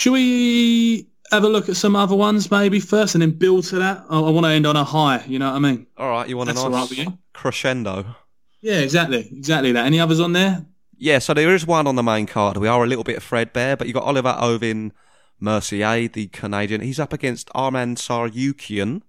[0.01, 3.77] Should we have a look at some other ones maybe first and then build to
[3.81, 4.07] that?
[4.09, 5.87] I, I want to end on a high, you know what I mean?
[5.99, 8.17] All right, you want That's a nice right crescendo?
[8.63, 9.29] Yeah, exactly.
[9.31, 9.85] Exactly that.
[9.85, 10.65] Any others on there?
[10.97, 12.57] Yeah, so there is one on the main card.
[12.57, 14.95] We are a little bit of threadbare, but you got Oliver Aubin
[15.39, 16.81] Mercier, the Canadian.
[16.81, 19.03] He's up against Arman Tsarukyan.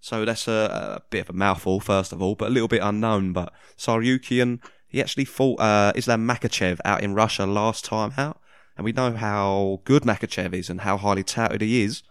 [0.00, 2.80] So that's a, a bit of a mouthful, first of all, but a little bit
[2.82, 3.34] unknown.
[3.34, 8.40] But Tsarukyan, he actually fought uh, Islam Makhachev out in Russia last time out.
[8.80, 12.02] And we know how good Makhachev is and how highly touted he is.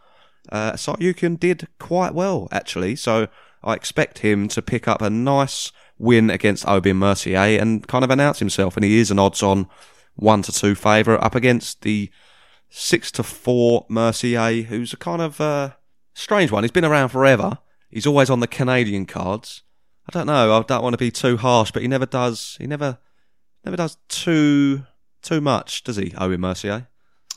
[0.52, 2.96] Uh, Tsarukyan did quite well, actually.
[2.96, 3.28] So
[3.64, 8.12] I expect him to pick up a nice win against Aubin Mercier and kind of
[8.12, 8.78] announce himself.
[8.78, 9.68] And he is an odds on
[10.14, 12.12] one to two favourite up against the
[12.70, 15.72] six to four Mercier, who's a kind of uh,
[16.14, 16.64] strange one.
[16.64, 17.58] He's been around forever.
[17.90, 19.64] He's always on the Canadian cards.
[20.08, 20.56] I don't know.
[20.56, 22.58] I don't want to be too harsh, but he never does.
[22.60, 23.00] He never,
[23.66, 24.84] never does too
[25.22, 26.88] too much, does he, Aubin Mercier?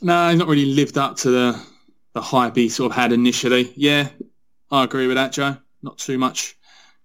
[0.00, 1.66] No, he's not really lived up to the
[2.14, 3.72] the hype he sort of had initially.
[3.74, 4.08] Yeah,
[4.70, 5.56] I agree with that, Joe.
[5.82, 6.56] Not too much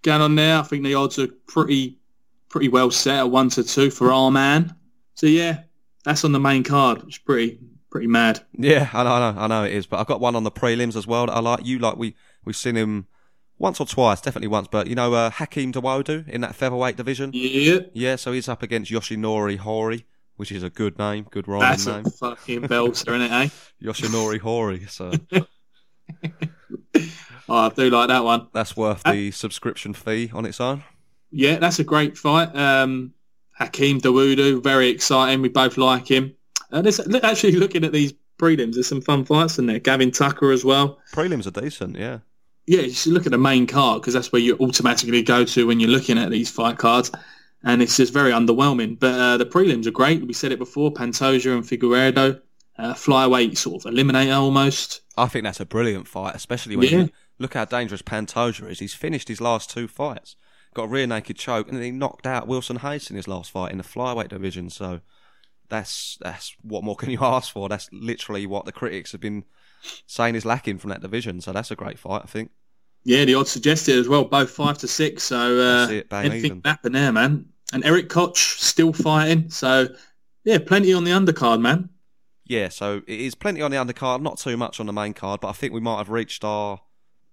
[0.01, 0.59] going on there.
[0.59, 1.99] I think the odds are pretty
[2.49, 4.75] pretty well set at one to two for our man.
[5.15, 5.63] So yeah,
[6.03, 7.03] that's on the main card.
[7.07, 7.59] It's pretty
[7.89, 8.43] pretty mad.
[8.53, 9.87] Yeah, I know, I know, I know it is.
[9.87, 11.65] But I've got one on the prelims as well that I like.
[11.65, 12.15] You like we
[12.45, 13.07] we've seen him
[13.57, 14.67] once or twice, definitely once.
[14.69, 17.31] But you know, uh, Hakeem Dawodu in that featherweight division.
[17.33, 20.05] Yeah, Yeah, so he's up against Yoshinori Hori,
[20.37, 22.05] which is a good name, good rhyming that's name.
[22.05, 23.31] a fucking belter, isn't it?
[23.31, 23.49] Eh?
[23.83, 24.85] Yoshinori Hori.
[24.87, 25.11] So
[27.49, 28.47] Oh, I do like that one.
[28.53, 30.83] that's worth the subscription fee on its own.
[31.31, 32.53] Yeah, that's a great fight.
[32.55, 33.13] Um,
[33.57, 35.41] Hakeem Dawodu, very exciting.
[35.41, 36.35] We both like him.
[36.71, 39.79] There's, look, actually, looking at these prelims, there's some fun fights in there.
[39.79, 40.99] Gavin Tucker as well.
[41.13, 42.19] Prelims are decent, yeah.
[42.65, 45.65] Yeah, you should look at the main card because that's where you automatically go to
[45.67, 47.11] when you're looking at these fight cards.
[47.63, 48.99] And it's just very underwhelming.
[48.99, 50.25] But uh, the prelims are great.
[50.25, 52.41] We said it before, Pantoja and Figueiredo.
[52.77, 55.01] Uh, flyweight sort of eliminator almost.
[55.17, 56.97] I think that's a brilliant fight, especially when Yeah.
[56.99, 58.77] you look how dangerous Pantoja is.
[58.77, 60.35] He's finished his last two fights,
[60.75, 63.49] got a rear naked choke, and then he knocked out Wilson Reis in his last
[63.49, 64.69] fight in the flyweight division.
[64.69, 64.99] So
[65.69, 67.67] that's that's what more can you ask for?
[67.67, 69.45] That's literally what the critics have been
[70.05, 71.41] saying is lacking from that division.
[71.41, 72.51] So that's a great fight, I think.
[73.03, 75.23] Yeah, the odds suggested as well, both five to six.
[75.23, 76.91] So uh, it, anything even.
[76.91, 77.45] there, man.
[77.73, 79.49] And Erik Koch still fighting.
[79.49, 79.87] So
[80.43, 81.89] yeah, plenty on the undercard, man.
[82.45, 85.41] Yeah, so it is plenty on the undercard, not too much on the main card,
[85.41, 86.79] but I think we might have reached our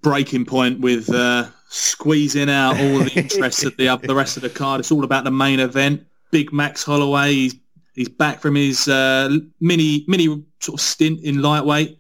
[0.03, 4.51] breaking point with uh, squeezing out all the interest of the the rest of the
[4.51, 4.81] card.
[4.81, 6.05] It's all about the main event.
[6.31, 7.55] Big Max Holloway, he's
[7.95, 10.27] he's back from his uh, mini mini
[10.61, 11.99] sort of stint in lightweight.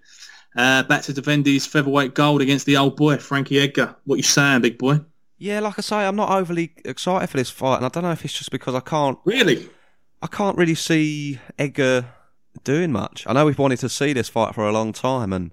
[0.56, 3.96] Uh, back to defend his featherweight gold against the old boy Frankie Edgar.
[4.04, 5.00] What you saying, big boy?
[5.36, 8.12] Yeah, like I say, I'm not overly excited for this fight, and I don't know
[8.12, 9.68] if it's just because I can't Really?
[10.22, 12.06] I can't really see Edgar
[12.62, 13.24] doing much.
[13.26, 15.52] I know we've wanted to see this fight for a long time, and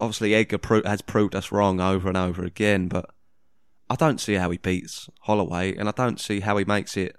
[0.00, 2.88] obviously Edgar pro- has proved us wrong over and over again.
[2.88, 3.08] But
[3.88, 7.16] I don't see how he beats Holloway, and I don't see how he makes it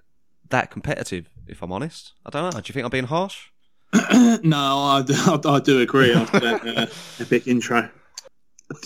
[0.50, 1.30] that competitive.
[1.48, 2.62] If I'm honest, I don't know.
[2.62, 3.50] Do you think I'm being harsh?
[4.44, 5.04] no, I,
[5.46, 6.86] I do agree after that uh,
[7.20, 7.90] epic intro.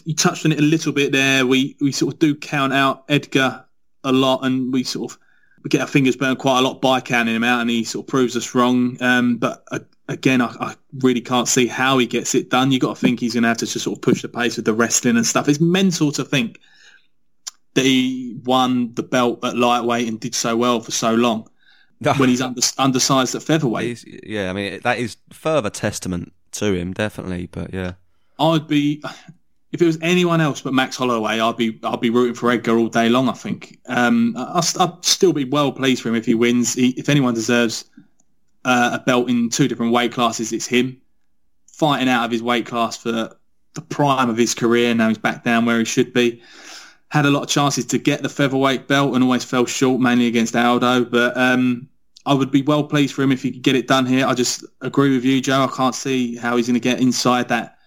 [0.03, 1.45] You touched on it a little bit there.
[1.45, 3.65] We we sort of do count out Edgar
[4.03, 5.19] a lot, and we sort of
[5.63, 8.03] we get our fingers burned quite a lot by counting him out, and he sort
[8.03, 8.97] of proves us wrong.
[9.01, 9.79] Um, but uh,
[10.09, 12.73] again, I, I really can't see how he gets it done.
[12.73, 14.57] You got to think he's going to have to just sort of push the pace
[14.57, 15.47] with the wrestling and stuff.
[15.47, 16.59] It's mental to think
[17.75, 21.47] that he won the belt at lightweight and did so well for so long
[21.99, 23.97] when he's under, undersized at featherweight.
[23.97, 27.47] He's- yeah, I mean that is further testament to him, definitely.
[27.47, 27.93] But yeah,
[28.39, 29.01] I'd be
[29.71, 32.77] if it was anyone else but Max Holloway, I'd be I'd be rooting for Edgar
[32.77, 33.29] all day long.
[33.29, 36.73] I think um, I, would still be well pleased for him if he wins.
[36.73, 37.85] He, if anyone deserves
[38.65, 41.01] uh, a belt in two different weight classes, it's him.
[41.67, 43.35] Fighting out of his weight class for
[43.73, 44.95] the prime of his career.
[44.95, 46.41] Now he's back down where he should be.
[47.09, 50.27] Had a lot of chances to get the featherweight belt and always fell short, mainly
[50.27, 51.05] against Aldo.
[51.05, 51.87] But um,
[52.25, 54.27] I would be well pleased for him if he could get it done here.
[54.27, 55.63] I just agree with you, Joe.
[55.63, 57.77] I can't see how he's going to get inside that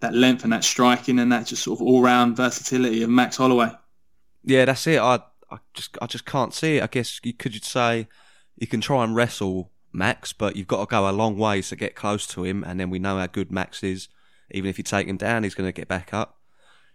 [0.00, 3.36] that length and that striking and that just sort of all round versatility of Max
[3.36, 3.70] Holloway.
[4.42, 4.98] Yeah, that's it.
[4.98, 5.20] I
[5.50, 6.82] I just I just can't see it.
[6.82, 8.08] I guess you could say
[8.56, 11.76] you can try and wrestle Max, but you've got to go a long way to
[11.76, 14.08] get close to him, and then we know how good Max is.
[14.50, 16.39] Even if you take him down, he's going to get back up.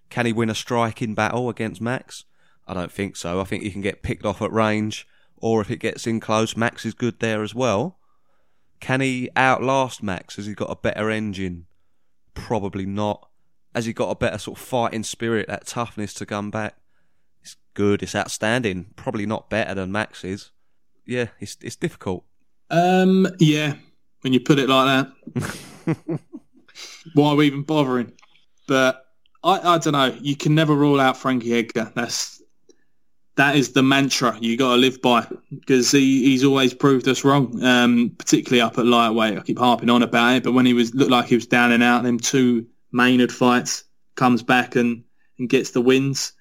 [0.09, 2.25] Can he win a striking battle against Max?
[2.67, 3.39] I don't think so.
[3.39, 6.57] I think he can get picked off at range, or if it gets in close,
[6.57, 7.99] Max is good there as well.
[8.79, 10.35] Can he outlast Max?
[10.35, 11.65] Has he got a better engine?
[12.33, 13.29] Probably not.
[13.73, 16.75] Has he got a better sort of fighting spirit, that toughness to come back?
[17.41, 18.01] It's good.
[18.01, 18.87] It's outstanding.
[18.95, 20.51] Probably not better than Max is.
[21.05, 22.23] Yeah, it's it's difficult.
[22.69, 23.75] Um, yeah,
[24.21, 25.95] when you put it like that,
[27.13, 28.13] why are we even bothering?
[28.67, 29.04] But
[29.45, 30.17] I, I don't know.
[30.19, 31.91] You can never rule out Frankie Edgar.
[31.95, 32.41] That's
[33.35, 37.23] that is the mantra you got to live by because he, he's always proved us
[37.23, 39.37] wrong, um, particularly up at lightweight.
[39.37, 41.71] I keep harping on about it, but when he was looked like he was down
[41.71, 43.83] and out, them two Maynard fights,
[44.15, 45.03] comes back and,
[45.37, 46.33] and gets the wins.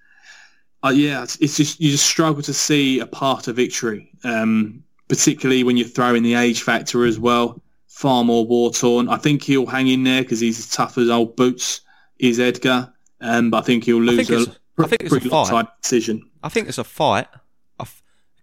[0.85, 4.85] Uh, yeah, it's, it's, just you just struggle to see a path to victory, um,
[5.09, 7.61] particularly when you throw in the age factor as well.
[7.89, 9.09] Far more war torn.
[9.09, 11.81] I think he'll hang in there because he's as tough as old boots.
[12.21, 12.94] Is Edgar,
[13.25, 15.67] um, but I think he'll lose I think a, I think it's a fight.
[15.83, 16.31] decision.
[16.43, 17.27] I think it's a fight.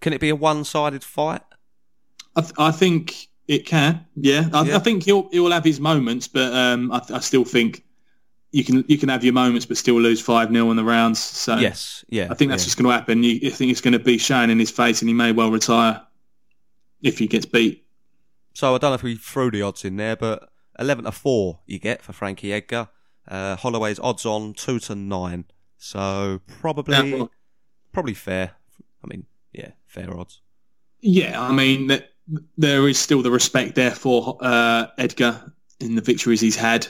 [0.01, 1.41] Can it be a one-sided fight?
[2.36, 4.05] I, th- I think it can.
[4.15, 4.75] Yeah, I, yeah.
[4.75, 7.84] I, think he'll he'll have his moments, but um, I, I, still think
[8.51, 11.19] you can you can have your moments, but still lose five 0 in the rounds.
[11.19, 12.67] So yes, yeah, I think that's yeah.
[12.67, 13.23] just going to happen.
[13.23, 15.51] You, I think it's going to be shown in his face, and he may well
[15.51, 16.01] retire
[17.03, 17.86] if he gets beat.
[18.53, 21.59] So I don't know if we threw the odds in there, but eleven to four
[21.67, 22.89] you get for Frankie Edgar.
[23.28, 25.45] Uh, Holloway's odds on two to nine,
[25.78, 27.26] so probably yeah,
[27.93, 28.51] probably fair.
[29.03, 30.41] I mean, yeah, fair odds.
[31.01, 32.01] Yeah, I mean,
[32.57, 36.88] there is still the respect there for uh, Edgar in the victories he's had.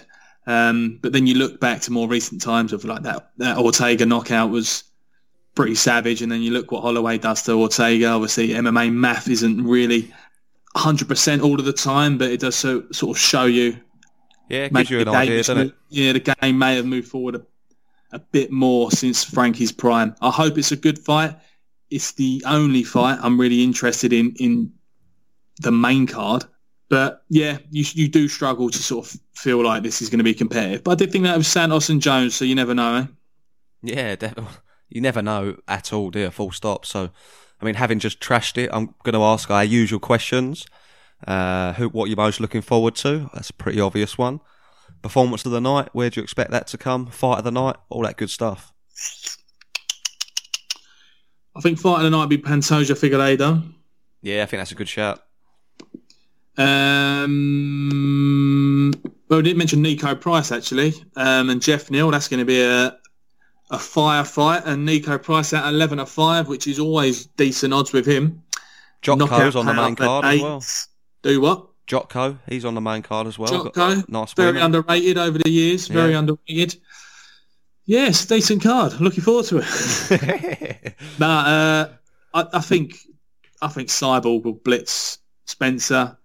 [0.47, 4.05] Um, but then you look back to more recent times of like that, that Ortega
[4.05, 4.83] knockout was
[5.55, 6.21] pretty savage.
[6.21, 8.07] And then you look what Holloway does to Ortega.
[8.07, 10.11] Obviously, MMA math isn't really
[10.75, 13.77] 100% all of the time, but it does so, sort of show you.
[14.51, 15.73] Yeah, it gives you an idea, doesn't it?
[15.89, 17.45] Yeah, the game may have moved forward a,
[18.11, 20.15] a bit more since Frankie's prime.
[20.21, 21.35] I hope it's a good fight
[21.91, 24.71] it's the only fight I'm really interested in in
[25.59, 26.45] the main card.
[26.89, 30.23] But yeah, you you do struggle to sort of feel like this is going to
[30.23, 30.83] be competitive.
[30.83, 32.95] But I did think that was Santos and Jones, so you never know.
[32.95, 33.05] Eh?
[33.83, 34.53] Yeah, definitely.
[34.89, 36.31] You never know at all, dear.
[36.31, 36.85] Full stop.
[36.85, 37.09] So,
[37.61, 40.65] I mean, having just trashed it, I'm going to ask our usual questions.
[41.27, 43.29] Uh, who, what you're most looking forward to?
[43.33, 44.39] That's a pretty obvious one.
[45.01, 45.89] Performance of the night.
[45.93, 47.07] Where do you expect that to come?
[47.07, 47.77] Fight of the night.
[47.89, 48.73] All that good stuff.
[51.55, 53.63] I think fight of the night would be Pantoja Figueiredo.
[54.21, 55.21] Yeah, I think that's a good shout.
[56.57, 57.31] Um,
[59.27, 62.11] well, we didn't mention Niko Price actually, um, and Geoff Neal.
[62.11, 62.97] That's going to be a
[63.71, 68.05] a firefight, and Niko Price at eleven to five, which is always decent odds with
[68.05, 68.43] him.
[69.01, 70.61] Jotko's on the main card as well.
[71.21, 71.67] Do what?
[71.87, 73.49] Jotko, he's on the main card as well.
[73.51, 74.63] Jotko, nice, very women.
[74.63, 75.87] underrated over the years.
[75.87, 76.19] Very yeah.
[76.19, 76.79] underrated.
[77.85, 78.99] Yes, decent card.
[79.01, 80.95] Looking forward to it.
[81.19, 81.89] but uh,
[82.33, 82.99] I, I, think
[83.61, 86.17] I think Cyborg will blitz Spencer.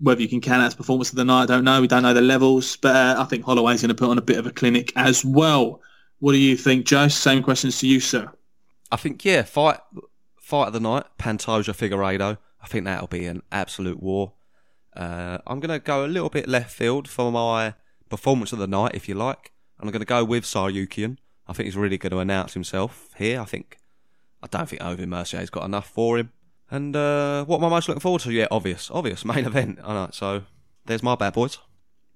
[0.00, 1.80] Whether you can count as performance of the night, I don't know.
[1.80, 4.22] We don't know the levels, but uh, I think Holloway's going to put on a
[4.22, 5.82] bit of a clinic as well.
[6.20, 7.08] What do you think, Joe?
[7.08, 8.30] Same questions to you, sir.
[8.92, 9.80] I think yeah, fight
[10.36, 12.38] fight of the night, Pantoja Figueiredo.
[12.62, 14.34] I think that'll be an absolute war.
[14.94, 17.74] Uh, I'm going to go a little bit left field for my
[18.08, 19.52] performance of the night, if you like.
[19.80, 21.18] I'm going to go with Tsarukyan.
[21.46, 23.40] I think he's really going to announce himself here.
[23.40, 23.78] I think
[24.42, 26.32] I don't think Aubin Mercier's got enough for him.
[26.70, 28.32] And uh, what am I most looking forward to?
[28.32, 29.78] Yeah, obvious, obvious main event.
[29.82, 30.08] I know.
[30.12, 30.42] So
[30.86, 31.58] there's my bad boys.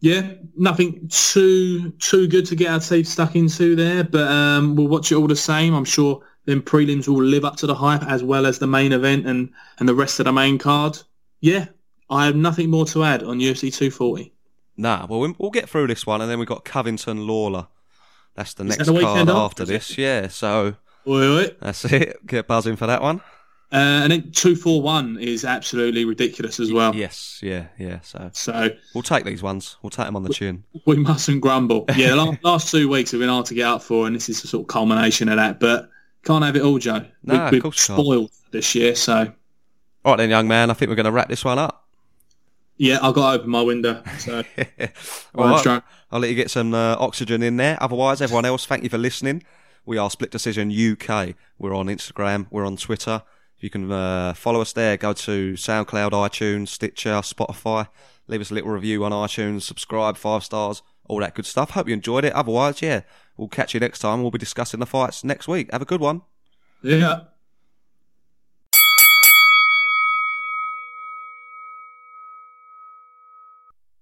[0.00, 4.88] Yeah, nothing too too good to get our teeth stuck into there, but um, we'll
[4.88, 5.74] watch it all the same.
[5.74, 8.92] I'm sure then prelims will live up to the hype as well as the main
[8.92, 10.98] event and and the rest of the main card.
[11.40, 11.66] Yeah,
[12.12, 14.32] I have nothing more to add on UFC 240.
[14.76, 17.68] Nah, well, we'll get through this one, and then we've got Covington Lawler.
[18.34, 19.96] That's the Is next card after this.
[19.98, 21.56] Yeah, so oi, oi.
[21.60, 22.26] that's it.
[22.26, 23.20] Get buzzing for that one.
[23.72, 26.94] Uh, and then two four one is absolutely ridiculous as well.
[26.94, 28.00] Yes, yeah, yeah.
[28.00, 29.76] So So we'll take these ones.
[29.82, 30.64] We'll take them on the chin.
[30.86, 31.86] we mustn't grumble.
[31.96, 34.28] Yeah, the last, last two weeks have been hard to get up for, and this
[34.28, 35.58] is the sort of culmination of that.
[35.58, 35.88] But
[36.22, 37.06] can't have it all, Joe.
[37.24, 38.04] No, we, of course you can't.
[38.06, 38.94] spoiled this year.
[38.94, 39.32] So
[40.04, 40.70] All right then, young man.
[40.70, 41.81] I think we're going to wrap this one up.
[42.76, 44.02] Yeah, I've got to open my window.
[44.18, 44.42] So
[45.34, 45.58] right.
[45.60, 45.82] strong.
[46.10, 47.78] I'll let you get some uh, oxygen in there.
[47.82, 49.42] Otherwise, everyone else, thank you for listening.
[49.84, 51.34] We are Split Decision UK.
[51.58, 52.46] We're on Instagram.
[52.50, 53.22] We're on Twitter.
[53.56, 57.88] If you can uh, follow us there, go to SoundCloud, iTunes, Stitcher, Spotify.
[58.26, 59.62] Leave us a little review on iTunes.
[59.62, 61.70] Subscribe, five stars, all that good stuff.
[61.70, 62.32] Hope you enjoyed it.
[62.32, 63.02] Otherwise, yeah,
[63.36, 64.22] we'll catch you next time.
[64.22, 65.70] We'll be discussing the fights next week.
[65.72, 66.22] Have a good one.
[66.82, 67.20] yeah.